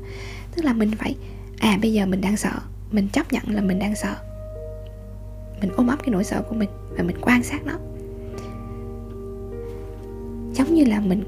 [0.55, 1.15] Tức là mình phải
[1.59, 2.51] à bây giờ mình đang sợ,
[2.91, 4.15] mình chấp nhận là mình đang sợ.
[5.61, 7.73] Mình ôm ấp cái nỗi sợ của mình và mình quan sát nó.
[10.53, 11.23] Giống như là mình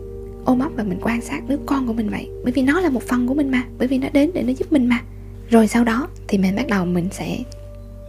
[0.46, 2.30] ôm ấp và mình quan sát đứa con của mình vậy.
[2.44, 4.54] Bởi vì nó là một phần của mình mà, bởi vì nó đến để nó
[4.54, 5.02] giúp mình mà.
[5.50, 7.38] Rồi sau đó thì mình bắt đầu mình sẽ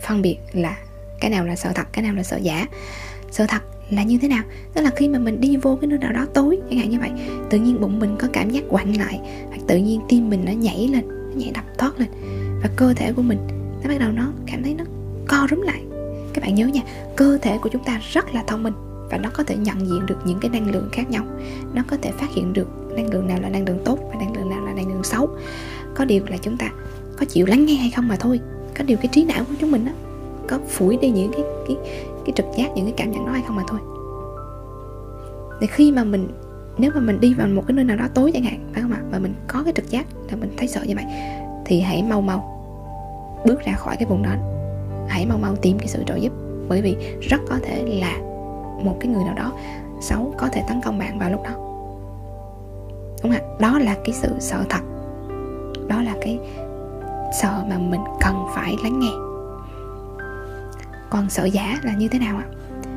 [0.03, 0.77] phân biệt là
[1.21, 2.67] cái nào là sợ thật, cái nào là sợ giả.
[3.31, 4.43] Sợ thật là như thế nào?
[4.75, 6.99] Tức là khi mà mình đi vô cái nơi nào đó tối, chẳng hạn như
[7.01, 7.11] vậy,
[7.51, 10.53] tự nhiên bụng mình có cảm giác quặn lại, hoặc tự nhiên tim mình nó
[10.53, 12.09] nhảy lên, nó nhảy đập thoát lên,
[12.63, 13.39] và cơ thể của mình
[13.83, 14.85] nó bắt đầu nó cảm thấy nó
[15.29, 15.83] co rúm lại.
[16.35, 16.83] Các bạn nhớ nha,
[17.17, 18.75] cơ thể của chúng ta rất là thông minh,
[19.11, 21.25] và nó có thể nhận diện được những cái năng lượng khác nhau.
[21.75, 24.37] Nó có thể phát hiện được năng lượng nào là năng lượng tốt và năng
[24.37, 25.29] lượng nào là năng lượng xấu.
[25.95, 26.71] Có điều là chúng ta
[27.17, 28.41] có chịu lắng nghe hay không mà thôi.
[28.79, 29.93] Có điều cái trí não của chúng mình đó
[30.49, 31.77] có phủi đi những cái cái
[32.29, 33.81] cái trực giác, những cái cảm nhận đó hay không mà thôi.
[35.61, 36.29] Để khi mà mình,
[36.79, 38.93] nếu mà mình đi vào một cái nơi nào đó tối chẳng hạn, phải không
[38.93, 39.01] ạ?
[39.11, 41.05] Và mình có cái trực giác là mình thấy sợ như vậy,
[41.65, 42.55] thì hãy mau mau
[43.47, 44.31] bước ra khỏi cái vùng đó.
[45.09, 46.33] Hãy mau mau tìm cái sự trợ giúp.
[46.69, 48.19] Bởi vì rất có thể là
[48.85, 49.53] một cái người nào đó
[50.01, 51.51] xấu có thể tấn công bạn vào lúc đó.
[53.23, 53.41] Đúng không ạ?
[53.61, 54.81] Đó là cái sự sợ thật.
[55.89, 56.39] Đó là cái
[57.43, 59.28] sợ mà mình cần phải lắng nghe
[61.11, 62.45] còn sợ giả là như thế nào ạ?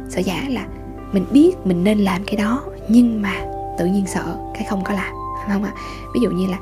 [0.09, 0.65] Sợ giả là
[1.11, 3.33] mình biết mình nên làm cái đó nhưng mà
[3.77, 5.73] tự nhiên sợ cái không có làm phải không ạ?
[6.13, 6.57] Ví dụ như là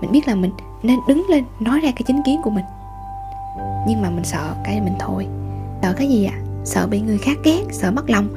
[0.00, 0.50] mình biết là mình
[0.82, 2.64] nên đứng lên nói ra cái chính kiến của mình
[3.88, 5.26] nhưng mà mình sợ cái mình thôi.
[5.82, 6.38] Sợ cái gì ạ?
[6.64, 8.28] Sợ bị người khác ghét sợ mất lòng.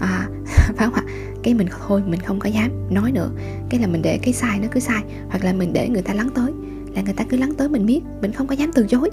[0.00, 0.28] À,
[0.76, 1.02] phải không ạ?
[1.42, 3.30] Cái mình thôi mình không có dám nói nữa.
[3.70, 6.14] Cái là mình để cái sai nó cứ sai hoặc là mình để người ta
[6.14, 6.52] lắng tới
[6.94, 9.10] là người ta cứ lắng tới mình biết mình không có dám từ chối.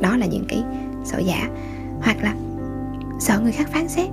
[0.00, 0.62] Đó là những cái
[1.04, 1.48] sợ giả
[2.02, 2.34] hoặc là
[3.20, 4.08] sợ người khác phán xét.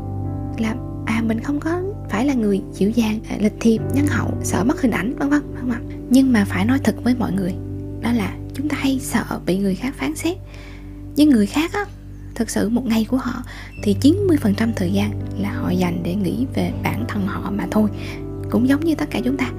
[0.58, 0.76] Là
[1.06, 4.64] à mình không có phải là người dịu dàng à, lịch thiệp, nhân hậu, sợ
[4.64, 7.54] mất hình ảnh, vân vân không ạ nhưng mà phải nói thật với mọi người,
[8.02, 10.38] đó là chúng ta hay sợ bị người khác phán xét.
[11.16, 11.86] Nhưng người khác á,
[12.36, 13.44] thực sự một ngày của họ
[13.84, 17.90] thì 90% thời gian là họ dành để nghĩ về bản thân họ mà thôi.
[18.50, 19.52] Cũng giống như tất cả chúng ta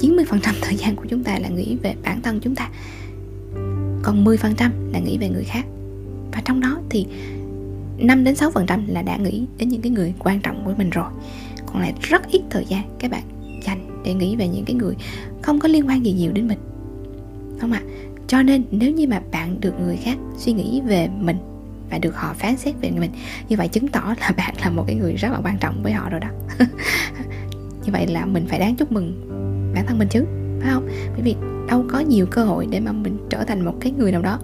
[0.00, 2.70] 90% thời gian của chúng ta là nghĩ về bản thân chúng ta,
[4.02, 5.64] còn 10% là nghĩ về người khác.
[6.32, 7.06] Và trong đó thì
[7.98, 11.10] 5 đến 6% là đã nghĩ đến những cái người quan trọng của mình rồi.
[11.66, 13.22] Còn lại rất ít thời gian các bạn
[13.62, 14.94] dành để nghĩ về những cái người
[15.42, 16.58] không có liên quan gì nhiều đến mình.
[17.60, 17.82] Không ạ?
[17.84, 17.98] À?
[18.28, 21.36] cho nên nếu như mà bạn được người khác suy nghĩ về mình
[21.90, 23.10] và được họ phán xét về mình,
[23.48, 25.92] như vậy chứng tỏ là bạn là một cái người rất là quan trọng với
[25.92, 26.28] họ rồi đó.
[27.84, 29.28] Như vậy là mình phải đáng chúc mừng
[29.74, 30.24] bản thân mình chứ,
[30.60, 30.88] phải không?
[31.12, 31.36] Bởi vì
[31.68, 34.40] đâu có nhiều cơ hội để mà mình trở thành một cái người nào đó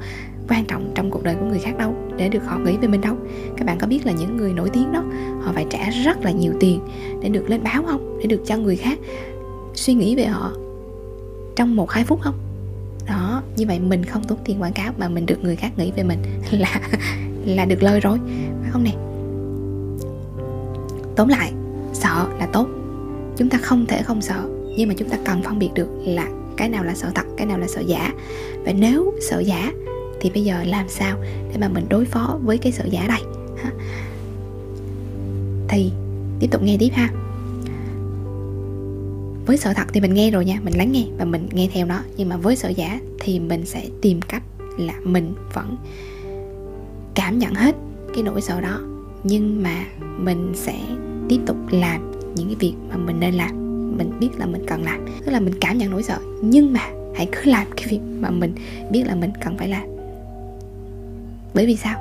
[0.48, 3.00] quan trọng trong cuộc đời của người khác đâu, để được họ nghĩ về mình
[3.00, 3.16] đâu.
[3.57, 5.04] Các bạn có biết là những người nổi tiếng đó,
[5.42, 6.80] họ phải trả rất là nhiều tiền
[7.22, 8.18] để được lên báo không?
[8.20, 8.98] Để được cho người khác
[9.74, 10.52] suy nghĩ về họ
[11.57, 12.35] trong một hai phút không?
[13.09, 15.92] Đó, như vậy mình không tốn tiền quảng cáo mà mình được người khác nghĩ
[15.96, 16.18] về mình
[16.50, 16.80] là
[17.44, 18.18] là được lời rồi.
[18.62, 18.92] Phải không nè?
[21.16, 21.52] Tóm lại,
[21.92, 22.68] sợ là tốt.
[23.37, 26.28] Chúng ta không thể không sợ, nhưng mà chúng ta cần phân biệt được là
[26.57, 28.12] cái nào là sợ thật, cái nào là sợ giả.
[28.64, 29.72] Và nếu sợ giả
[30.24, 33.20] thì bây giờ làm sao để mà mình đối phó với cái sợ giả đây?
[35.68, 35.90] Thì,
[36.40, 37.08] tiếp tục nghe tiếp ha.
[39.46, 41.87] Với sợ thật thì mình nghe rồi nha, mình lắng nghe và mình nghe theo
[41.87, 42.00] nó.
[42.16, 44.42] Nhưng mà với sợ giả thì mình sẽ tìm cách
[44.78, 45.76] là mình vẫn
[47.14, 47.76] cảm nhận hết
[48.14, 48.80] cái nỗi sợ đó.
[49.24, 49.84] Nhưng mà
[50.18, 50.80] mình sẽ
[51.28, 53.50] tiếp tục làm những cái việc mà mình nên làm.
[53.98, 55.06] Mình biết là mình cần làm.
[55.24, 58.30] Tức là mình cảm nhận nỗi sợ, nhưng mà hãy cứ làm cái việc mà
[58.30, 58.54] mình
[58.90, 59.93] biết là mình cần phải làm
[61.55, 62.01] bởi vì sao?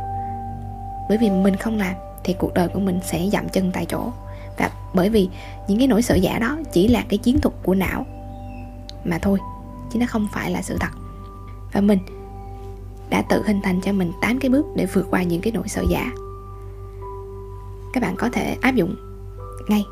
[1.10, 4.12] Bởi vì mình không làm thì cuộc đời của mình sẽ dậm chân tại chỗ.
[4.58, 5.30] Và bởi vì
[5.68, 8.06] những cái nỗi sợ giả đó chỉ là cái chiến thuật của não
[9.06, 9.40] mà thôi,
[9.94, 10.92] chứ nó không phải là sự thật.
[11.74, 12.00] Và mình
[13.10, 15.68] đã tự hình thành cho mình 8 cái bước để vượt qua những cái nỗi
[15.68, 16.12] sợ giả
[17.94, 18.96] các bạn có thể áp dụng
[19.68, 19.86] ngay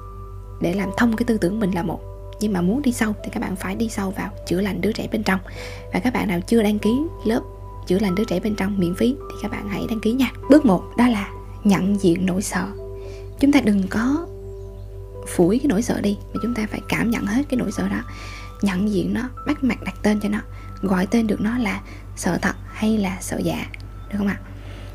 [0.61, 1.99] để làm thông cái tư tưởng mình là một.
[2.39, 4.91] Nhưng mà muốn đi sâu thì các bạn phải đi sâu vào chữa lành đứa
[4.91, 5.39] trẻ bên trong.
[5.93, 7.41] Và các bạn nào chưa đăng ký lớp
[7.91, 10.31] chữa lành đứa trẻ bên trong miễn phí thì các bạn hãy đăng ký nha.
[10.49, 11.29] Bước một, đó là
[11.63, 12.67] nhận diện nỗi sợ.
[13.39, 14.27] Chúng ta đừng có
[15.27, 17.87] phủi cái nỗi sợ đi, mà chúng ta phải cảm nhận hết cái nỗi sợ
[17.89, 18.01] đó.
[18.61, 20.39] Nhận diện nó, bắt mặt đặt tên cho nó,
[20.81, 21.81] gọi tên được nó là
[22.15, 23.67] sợ thật hay là sợ giả,
[24.09, 24.39] được không ạ?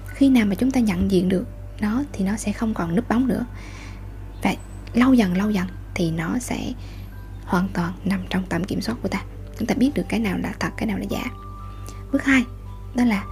[0.07, 1.45] Khi nào mà chúng ta nhận diện được
[1.81, 3.45] nó thì nó sẽ không còn núp bóng nữa.
[4.43, 4.55] Và
[4.95, 6.73] lâu dần lâu dần thì nó sẽ
[7.45, 9.23] hoàn toàn nằm trong tầm kiểm soát của ta.
[9.59, 11.25] Chúng ta biết được cái nào là thật, cái nào là giả.
[12.13, 12.45] Bước hai
[12.97, 13.25] đó là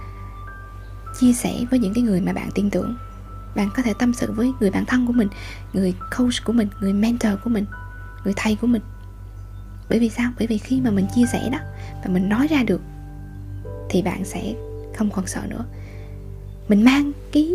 [1.19, 2.95] chia sẻ với những cái người mà bạn tin tưởng.
[3.55, 5.27] Bạn có thể tâm sự với người bạn thân của mình,
[5.73, 7.65] người coach của mình, người mentor của mình,
[8.23, 8.81] người thầy của mình.
[9.89, 10.31] Bởi vì sao?
[10.39, 11.59] Bởi vì khi mà mình chia sẻ đó
[12.03, 12.81] và mình nói ra được,
[13.89, 14.53] thì bạn sẽ
[14.97, 15.65] không còn sợ nữa.
[16.67, 17.51] Mình mang cái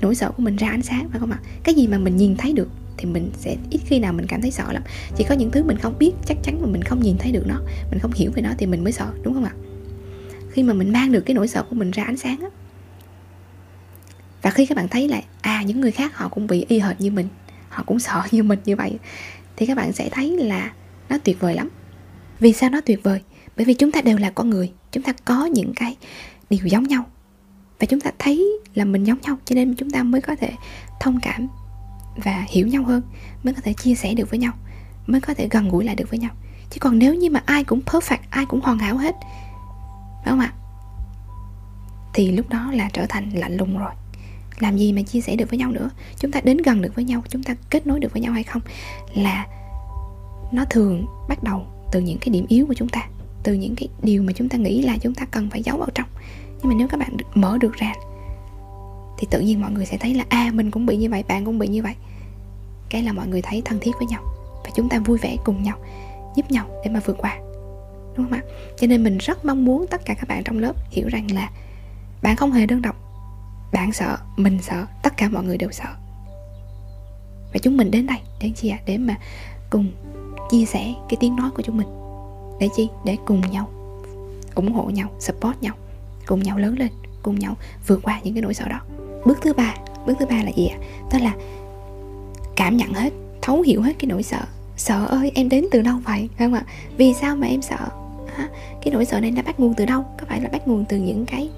[0.00, 1.38] nỗi sợ của mình ra ánh sáng, phải không ạ?
[1.64, 4.42] Cái gì mà mình nhìn thấy được, thì mình sẽ ít khi nào mình cảm
[4.42, 4.82] thấy sợ lắm.
[5.16, 7.46] Chỉ có những thứ mình không biết, chắc chắn mà mình không nhìn thấy được
[7.46, 9.52] nó, mình không hiểu về nó, thì mình mới sợ, đúng không ạ?
[10.52, 12.48] Khi mà mình mang được cái nỗi sợ của mình ra ánh sáng á.
[14.42, 17.00] Và khi các bạn thấy là à những người khác họ cũng bị y hệt
[17.00, 17.28] như mình,
[17.68, 18.98] họ cũng sợ như mình như vậy,
[19.56, 20.72] thì các bạn sẽ thấy là
[21.08, 21.68] nó tuyệt vời lắm.
[22.40, 23.20] Vì sao nó tuyệt vời?
[23.56, 25.96] Bởi vì chúng ta đều là con người, chúng ta có những cái
[26.50, 27.06] điều giống nhau.
[27.78, 30.50] Và chúng ta thấy là mình giống nhau, cho nên chúng ta mới có thể
[31.00, 31.48] thông cảm
[32.16, 33.02] và hiểu nhau hơn,
[33.42, 34.52] mới có thể chia sẻ được với nhau,
[35.06, 36.30] mới có thể gần gũi lại được với nhau.
[36.70, 39.16] Chứ còn nếu như mà ai cũng perfect, ai cũng hoàn hảo hết
[40.24, 40.52] phải không ạ?
[42.14, 43.90] Thì lúc đó là trở thành lạnh lùng rồi.
[44.58, 45.90] Làm gì mà chia sẻ được với nhau nữa?
[46.18, 48.42] Chúng ta đến gần được với nhau, chúng ta kết nối được với nhau hay
[48.42, 48.62] không
[49.14, 49.46] là
[50.52, 53.06] nó thường bắt đầu từ những cái điểm yếu của chúng ta,
[53.42, 55.88] từ những cái điều mà chúng ta nghĩ là chúng ta cần phải giấu vào
[55.94, 56.08] trong.
[56.62, 57.92] Nhưng mà nếu các bạn mở được ra
[59.18, 61.44] thì tự nhiên mọi người sẽ thấy là à mình cũng bị như vậy, bạn
[61.44, 61.94] cũng bị như vậy.
[62.88, 64.22] Cái là mọi người thấy thân thiết với nhau
[64.64, 65.76] và chúng ta vui vẻ cùng nhau,
[66.36, 67.38] giúp nhau để mà vượt qua
[68.16, 68.42] đúng không ạ?
[68.78, 71.50] Cho nên mình rất mong muốn tất cả các bạn trong lớp hiểu rằng là
[72.22, 72.96] bạn không hề đơn độc.
[73.72, 75.88] Bạn sợ, mình sợ, tất cả mọi người đều sợ.
[77.52, 78.78] Và chúng mình đến đây để chi ạ?
[78.86, 79.16] Để mà
[79.70, 79.90] cùng
[80.50, 81.88] chia sẻ cái tiếng nói của chúng mình.
[82.60, 82.88] Để chi?
[83.04, 83.68] Để cùng nhau
[84.54, 85.74] ủng hộ nhau, support nhau,
[86.26, 86.88] cùng nhau lớn lên,
[87.22, 88.80] cùng nhau vượt qua những cái nỗi sợ đó.
[89.26, 89.74] Bước thứ ba,
[90.06, 90.78] bước thứ ba là gì ạ?
[91.12, 91.34] Đó là
[92.56, 94.40] cảm nhận hết, thấu hiểu hết cái nỗi sợ.
[94.76, 96.28] Sợ ơi, em đến từ đâu vậy?
[96.38, 96.64] Không ạ?
[96.96, 97.88] Vì sao mà em sợ?
[98.82, 100.04] Cái nỗi sợ này nó bắt nguồn từ đâu?
[100.20, 101.50] Có phải là bắt nguồn từ những cái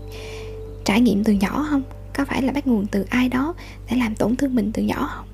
[0.85, 1.83] trải nghiệm từ nhỏ không?
[2.17, 3.55] Có phải là bắt nguồn từ ai đó
[3.91, 5.27] để làm tổn thương mình từ nhỏ không?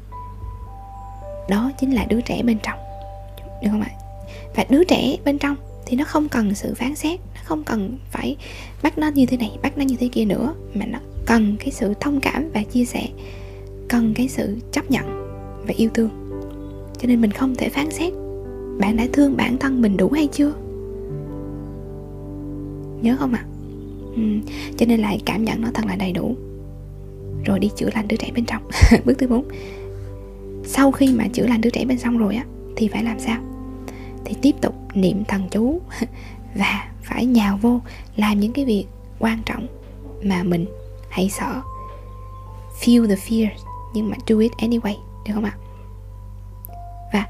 [1.49, 2.79] Đó chính là đứa trẻ bên trong,
[3.63, 3.91] được không ạ?
[4.57, 7.99] Và đứa trẻ bên trong thì nó không cần sự phán xét, nó không cần
[8.11, 8.37] phải
[8.83, 11.71] bắt nó như thế này, bắt nó như thế kia nữa, mà nó cần cái
[11.71, 13.09] sự thông cảm và chia sẻ,
[13.89, 15.05] cần cái sự chấp nhận
[15.67, 16.11] và yêu thương.
[16.99, 18.13] Cho nên mình không thể phán xét
[18.79, 20.53] bạn đã thương bản thân mình đủ hay chưa?
[23.03, 23.45] Nhớ không ạ?
[23.45, 23.51] À?
[24.17, 24.23] ừ.
[24.79, 26.37] cho nên lại cảm nhận nó thật là đầy đủ.
[27.45, 28.63] Rồi đi chữa lành đứa trẻ bên trong.
[29.05, 29.45] Bước thứ bốn.
[30.65, 32.45] Sau khi mà chữa lành đứa trẻ bên trong rồi á,
[32.77, 33.41] thì phải làm sao?
[34.25, 35.81] Thì tiếp tục niệm thần chú
[36.55, 37.81] và phải nhào vô
[38.17, 38.87] làm những cái việc
[39.19, 39.67] quan trọng
[40.23, 40.67] mà mình
[41.11, 41.63] hay sợ.
[42.81, 43.49] Feel the fear,
[43.95, 44.95] nhưng mà do it anyway,
[45.27, 45.57] được không ạ?
[47.13, 47.27] Và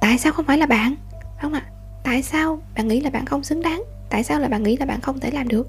[0.00, 0.94] tại sao không phải là bạn?
[1.42, 1.62] Không ạ.
[2.04, 3.82] Tại sao bạn nghĩ là bạn không xứng đáng?
[4.14, 5.68] Tại sao là bạn nghĩ là bạn không thể làm được?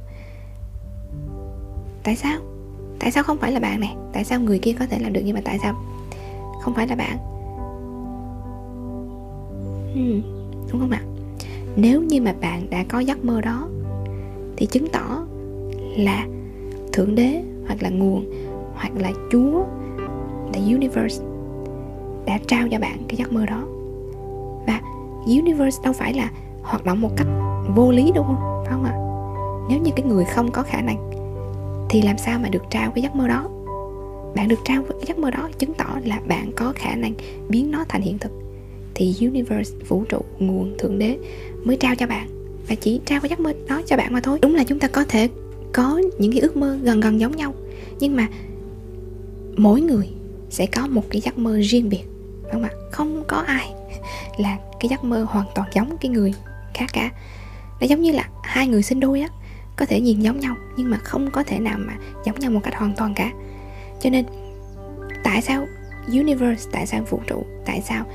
[2.04, 2.40] Tại sao?
[3.00, 3.96] Tại sao không phải là bạn này?
[4.14, 5.76] tại sao người kia có thể làm được nhưng mà tại sao
[6.62, 7.18] không phải là bạn?
[9.94, 10.22] Hmm,
[10.72, 11.02] đúng không ạ?
[11.76, 13.68] Nếu như mà bạn đã có giấc mơ đó
[14.58, 15.26] thì chứng tỏ
[15.98, 16.28] là
[16.94, 18.26] thượng đế hoặc là nguồn
[18.76, 19.64] hoặc là chúa
[20.54, 21.24] the universe
[22.26, 23.64] đã trao cho bạn cái giấc mơ đó.
[24.68, 24.82] Và
[25.26, 26.32] universe đâu phải là
[26.64, 27.28] hoạt động một cách
[27.76, 28.64] vô lý đúng không?
[28.66, 28.94] Phải không ạ?
[29.70, 31.10] Nếu như cái người không có khả năng,
[31.90, 33.50] thì làm sao mà được trao cái giấc mơ đó?
[34.36, 37.14] Bạn được trao cái giấc mơ đó chứng tỏ là bạn có khả năng
[37.50, 38.32] biến nó thành hiện thực.
[38.96, 41.18] Thì universe, vũ trụ, nguồn thượng đế
[41.64, 42.28] mới trao cho bạn
[42.70, 44.40] và chỉ trao cái giấc mơ đó cho bạn mà thôi.
[44.42, 45.30] Đúng là chúng ta có thể
[45.74, 47.54] có những cái ước mơ gần gần giống nhau,
[48.00, 48.28] nhưng mà
[49.58, 50.10] mỗi người
[50.50, 52.04] sẽ có một cái giấc mơ riêng biệt
[52.44, 52.72] đúng không ạ?
[52.92, 53.74] Không có ai
[54.38, 56.34] là cái giấc mơ hoàn toàn giống cái người
[56.74, 57.12] khác cả
[57.80, 59.28] nó giống như là hai người sinh đôi á,
[59.76, 61.94] có thể nhìn giống nhau nhưng mà không có thể nào mà
[62.26, 63.32] giống nhau một cách hoàn toàn cả.
[64.02, 64.26] Cho nên,
[65.24, 65.66] tại sao
[66.08, 68.06] universe, tại sao vũ trụ, tại sao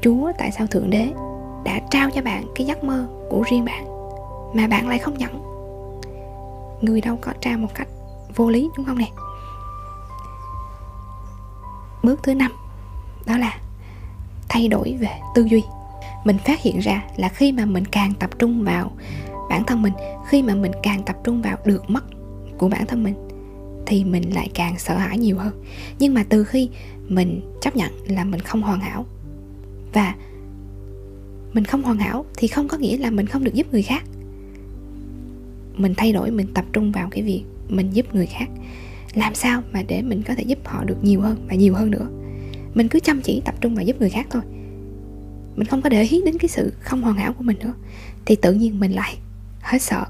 [0.00, 1.12] chúa, tại sao thượng đế
[1.64, 3.84] đã trao cho bạn cái giấc mơ của riêng bạn
[4.54, 5.42] mà bạn lại không nhận?
[6.80, 7.88] Người đâu có trao một cách
[8.36, 9.10] vô lý, đúng không nè?
[12.02, 12.52] Bước thứ năm,
[13.26, 13.58] đó là
[14.48, 15.62] thay đổi về tư duy
[16.24, 18.92] mình phát hiện ra là khi mà mình càng tập trung vào
[19.50, 19.92] bản thân mình,
[20.28, 22.04] khi mà mình càng tập trung vào được mất
[22.58, 23.14] của bản thân mình,
[23.86, 25.64] thì mình lại càng sợ hãi nhiều hơn.
[25.98, 26.68] Nhưng mà từ khi
[27.08, 29.06] mình chấp nhận là mình không hoàn hảo
[29.92, 30.14] và
[31.52, 34.04] mình không hoàn hảo thì không có nghĩa là mình không được giúp người khác.
[35.76, 38.46] Mình thay đổi, mình tập trung vào cái việc mình giúp người khác.
[39.14, 41.90] Làm sao mà để mình có thể giúp họ được nhiều hơn và nhiều hơn
[41.90, 42.08] nữa?
[42.74, 44.42] Mình cứ chăm chỉ tập trung vào giúp người khác thôi
[45.56, 47.72] mình không có để ý đến cái sự không hoàn hảo của mình nữa.
[48.24, 49.18] Thì tự nhiên mình lại
[49.60, 50.06] hết sợ.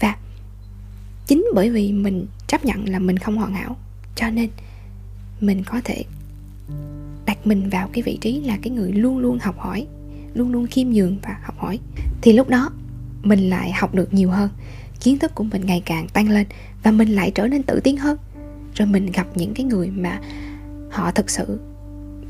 [0.00, 0.16] Và
[1.26, 3.76] chính bởi vì mình chấp nhận là mình không hoàn hảo,
[4.16, 4.50] cho nên
[5.40, 6.04] mình có thể
[7.26, 9.86] đặt mình vào cái vị trí là cái người luôn luôn học hỏi,
[10.34, 11.78] luôn luôn khiêm nhường và học hỏi.
[12.22, 12.70] Thì lúc đó
[13.22, 14.50] mình lại học được nhiều hơn,
[15.00, 16.46] kiến thức của mình ngày càng tăng lên
[16.82, 18.18] và mình lại trở nên tự tin hơn.
[18.74, 20.20] Rồi mình gặp những cái người mà
[20.90, 21.60] họ thực sự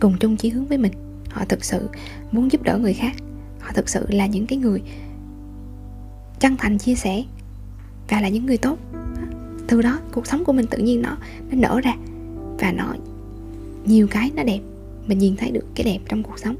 [0.02, 0.92] cùng chung chí hướng với mình.
[1.30, 1.88] Họ thực sự
[2.32, 3.12] muốn giúp đỡ người khác.
[3.60, 4.82] Họ thực sự là những cái người
[6.40, 7.24] chân thành chia sẻ
[8.08, 8.78] và là những người tốt.
[9.68, 11.16] Từ đó, cuộc sống của mình tự nhiên nó
[11.50, 11.94] nó nở ra
[12.58, 12.94] và nó
[13.86, 14.60] nhiều cái nó đẹp.
[15.06, 16.56] Mình nhìn thấy được cái đẹp trong cuộc sống.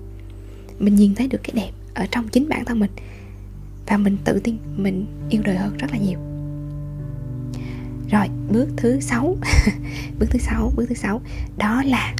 [0.79, 2.91] Mình nhìn thấy được cái đẹp ở trong chính bản thân mình.
[3.87, 6.19] Và mình tự tin, mình yêu đời hơn rất là nhiều.
[8.11, 9.37] Rồi, bước thứ sáu.
[10.19, 11.21] Bước thứ sáu, bước thứ sáu.
[11.59, 12.15] Đó là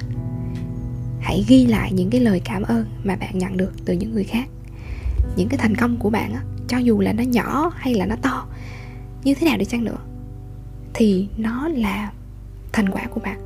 [1.23, 4.25] hãy ghi lại những cái lời cảm ơn mà bạn nhận được từ những người
[4.25, 4.49] khác.
[5.37, 8.17] Những cái thành công của bạn á, cho dù là nó nhỏ hay là nó
[8.17, 8.47] to
[9.25, 9.99] như thế nào đi chăng nữa
[10.95, 12.13] thì nó là
[12.73, 13.39] thành quả của bạn.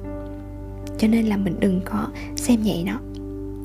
[0.98, 3.00] Cho nên là mình đừng có xem nhẹ nó.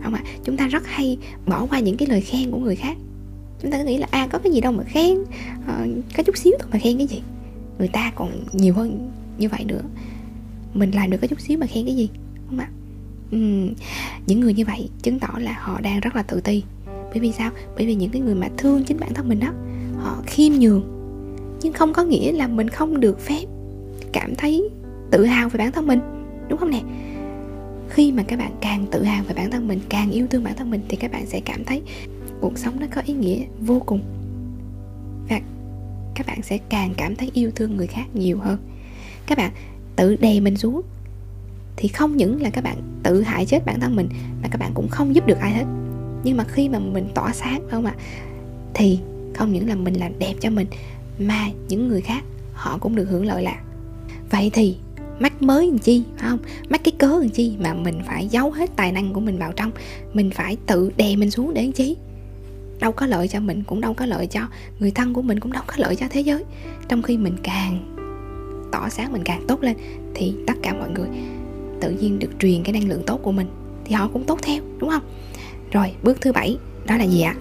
[0.04, 0.22] Không ạ?
[0.26, 0.32] À?
[0.44, 2.98] chúng ta rất hay bỏ qua những cái lời khen của người khác.
[3.62, 5.18] Chúng ta nghĩ là à có cái gì đâu mà khen
[5.68, 5.86] à,
[6.18, 7.22] có chút xíu thôi mà khen cái gì.
[7.80, 9.82] Người ta còn nhiều hơn như vậy nữa.
[10.74, 12.10] Mình làm được có chút xíu mà khen cái gì?
[12.48, 12.70] Không ạ?
[13.36, 13.74] Uhm,
[14.28, 16.64] những người như vậy chứng tỏ là họ đang rất là tự ti.
[16.86, 17.52] Bởi vì sao?
[17.76, 19.54] Bởi vì những cái người mà thương chính bản thân mình đó,
[19.98, 20.84] họ khiêm nhường.
[21.62, 23.46] Nhưng không có nghĩa là mình không được phép
[24.14, 24.70] cảm thấy
[25.12, 26.00] tự hào về bản thân mình,
[26.50, 26.82] đúng không nè?
[27.90, 30.56] Khi mà các bạn càng tự hào về bản thân mình, càng yêu thương bản
[30.56, 31.82] thân mình, thì các bạn sẽ cảm thấy
[32.42, 34.02] cuộc sống nó có ý nghĩa vô cùng.
[35.30, 35.42] Và
[36.16, 38.58] các bạn sẽ càng cảm thấy yêu thương người khác nhiều hơn.
[39.28, 39.52] Các bạn
[39.96, 40.82] tự đè mình xuống
[41.82, 44.10] thì không những là các bạn tự hại chết bản thân mình,
[44.42, 45.66] mà các bạn cũng không giúp được ai hết.
[46.24, 47.96] Nhưng mà khi mà mình tỏa sáng phải không ạ?
[48.74, 49.00] Thì
[49.36, 50.68] không những là mình làm đẹp cho mình,
[51.20, 53.60] mà những người khác họ cũng được hưởng lợi lạc.
[54.30, 54.78] Vậy thì
[55.20, 56.40] mắc mới làm chi, phải không?
[56.70, 59.52] Mắc cái cớ làm chi mà mình phải giấu hết tài năng của mình vào
[59.52, 59.72] trong?
[60.14, 61.96] Mình phải tự đè mình xuống để làm chi?
[62.80, 64.42] Đâu có lợi cho mình cũng đâu có lợi cho
[64.80, 66.44] người thân của mình cũng đâu có lợi cho thế giới.
[66.88, 67.96] Trong khi mình càng
[68.72, 69.78] tỏ sáng, mình càng tốt lên
[70.16, 71.08] thì tất cả mọi người
[71.82, 73.48] tự nhiên được truyền cái năng lượng tốt của mình,
[73.86, 75.04] thì họ cũng tốt theo, đúng không?
[75.72, 77.36] Rồi, bước thứ bảy, đó là gì ạ?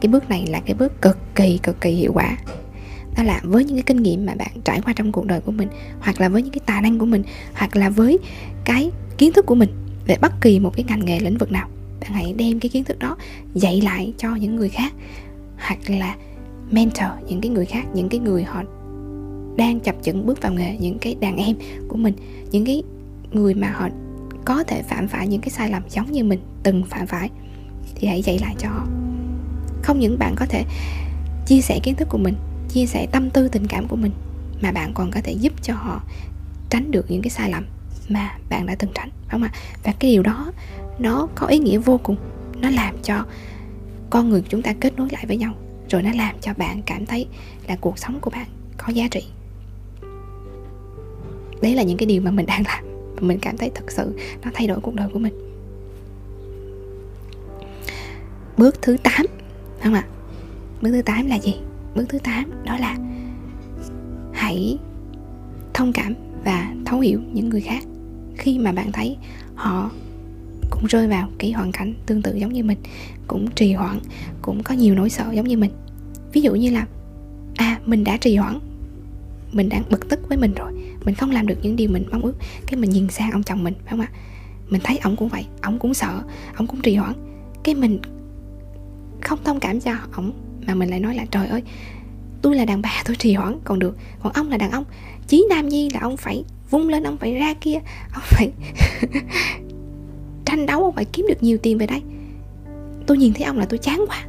[0.00, 2.36] Cái bước này là cái bước cực kỳ cực kỳ hiệu quả.
[3.16, 5.52] Đó là với những cái kinh nghiệm mà bạn trải qua trong cuộc đời của
[5.52, 5.68] mình,
[6.00, 7.22] hoặc là với những cái tài năng của mình,
[7.54, 8.18] hoặc là với
[8.64, 9.70] cái kiến thức của mình
[10.06, 11.68] về bất kỳ một cái ngành nghề lĩnh vực nào,
[12.00, 13.16] bạn hãy đem cái kiến thức đó
[13.54, 14.92] dạy lại cho những người khác,
[15.58, 16.16] hoặc là
[16.70, 18.62] mentor những cái người khác, những cái người họ
[19.56, 21.56] đang chập chững bước vào nghề, những cái đàn em
[21.88, 22.14] của mình,
[22.50, 22.82] những cái
[23.32, 23.88] người mà họ
[24.44, 27.30] có thể phạm phải những cái sai lầm giống như mình từng phạm phải,
[27.94, 28.86] thì hãy dạy lại cho họ.
[29.82, 30.64] Không những bạn có thể
[31.46, 32.34] chia sẻ kiến thức của mình,
[32.68, 34.12] chia sẻ tâm tư, tình cảm của mình,
[34.62, 36.02] mà bạn còn có thể giúp cho họ
[36.70, 37.66] tránh được những cái sai lầm
[38.08, 39.52] mà bạn đã từng tránh, phải không ạ?
[39.84, 40.52] Và cái điều đó,
[40.98, 42.16] nó có ý nghĩa vô cùng.
[42.60, 43.24] Nó làm cho
[44.10, 45.54] con người chúng ta kết nối lại với nhau,
[45.88, 47.26] rồi nó làm cho bạn cảm thấy
[47.68, 48.46] là cuộc sống của bạn
[48.78, 49.24] có giá trị.
[51.62, 52.89] Đấy là những cái điều mà mình đang làm
[53.20, 54.12] và mình cảm thấy thật sự
[54.44, 55.34] nó thay đổi cuộc đời của mình.
[58.56, 59.26] Bước thứ 8
[59.82, 60.06] không ạ?
[60.82, 61.54] Bước thứ 8 là gì?
[61.94, 62.96] Bước thứ 8 đó là
[64.32, 64.78] hãy
[65.74, 67.84] thông cảm và thấu hiểu những người khác
[68.36, 69.16] khi mà bạn thấy
[69.54, 69.90] họ
[70.70, 72.78] cũng rơi vào cái hoàn cảnh tương tự giống như mình,
[73.26, 73.98] cũng trì hoãn,
[74.42, 75.70] cũng có nhiều nỗi sợ giống như mình.
[76.32, 76.86] Ví dụ như là
[77.56, 78.58] à mình đã trì hoãn,
[79.52, 80.72] mình đang bực tức với mình rồi
[81.04, 82.34] mình không làm được những điều mình mong ước.
[82.66, 84.08] Cái mình nhìn sang ông chồng mình, phải không ạ?
[84.68, 86.22] Mình thấy ông cũng vậy, ông cũng sợ,
[86.54, 87.14] ông cũng trì hoãn.
[87.62, 87.98] Cái mình
[89.20, 90.32] không thông cảm cho ông,
[90.66, 91.62] mà mình lại nói là, trời ơi,
[92.42, 93.96] tôi là đàn bà, tôi trì hoãn, còn được.
[94.22, 94.84] Còn ông là đàn ông,
[95.26, 97.78] chí nam nhi là ông phải vung lên, ông phải ra kia,
[98.14, 98.50] ông phải
[100.44, 102.02] tranh đấu, ông phải kiếm được nhiều tiền về đây.
[103.06, 104.24] Tôi nhìn thấy ông là tôi chán quá.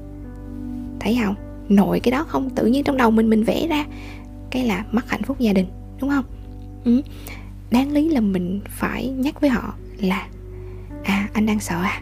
[1.00, 1.36] Thấy không?
[1.70, 3.86] Nội cái đó không, tự nhiên trong đầu mình mình vẽ ra
[4.52, 5.66] cái là mất hạnh phúc gia đình,
[6.00, 6.26] đúng không?
[6.86, 7.02] Ừ.
[7.72, 10.28] đáng lý là mình phải nhắc với họ là
[11.04, 12.02] à anh đang sợ à.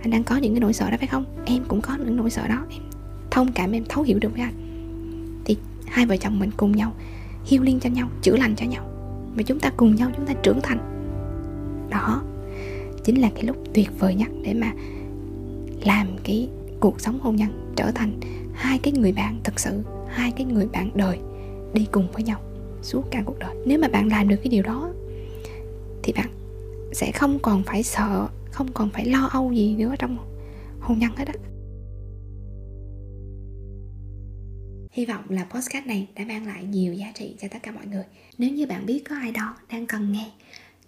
[0.00, 1.24] Anh đang có những cái nỗi sợ đó phải không?
[1.44, 2.66] Em cũng có những nỗi sợ đó.
[2.70, 2.82] Em
[3.30, 4.54] thông cảm, em thấu hiểu được với anh.
[5.44, 5.56] Thì
[5.86, 6.92] hai vợ chồng mình cùng nhau
[7.44, 8.84] hiêu liên cho nhau, chữa lành cho nhau.
[9.36, 10.78] Và chúng ta cùng nhau, chúng ta trưởng thành.
[11.90, 12.22] Đó,
[13.04, 14.72] chính là cái lúc tuyệt vời nhất để mà
[15.84, 16.48] làm cái
[16.80, 18.20] cuộc sống hôn nhân trở thành
[18.54, 21.18] hai cái người bạn thật sự, hai cái người bạn đời
[21.74, 22.40] đi cùng với nhau
[22.82, 24.92] suốt cả cuộc đời nếu mà bạn làm được cái điều đó
[26.02, 26.28] thì bạn
[26.92, 30.18] sẽ không còn phải sợ không còn phải lo âu gì nữa trong
[30.80, 31.34] hôn nhân hết á
[34.92, 37.86] Hy vọng là podcast này đã mang lại nhiều giá trị cho tất cả mọi
[37.86, 38.04] người.
[38.38, 40.30] Nếu như bạn biết có ai đó đang cần nghe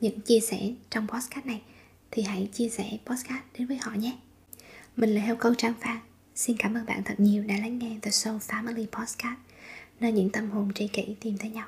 [0.01, 1.63] những chia sẻ trong podcast này
[2.11, 4.17] thì hãy chia sẻ podcast đến với họ nhé.
[4.97, 5.99] Mình là Heo Câu Trang Phan.
[6.35, 9.39] Xin cảm ơn bạn thật nhiều đã lắng nghe The Soul Family Podcast,
[10.01, 11.67] nơi những tâm hồn tri kỷ tìm thấy nhau.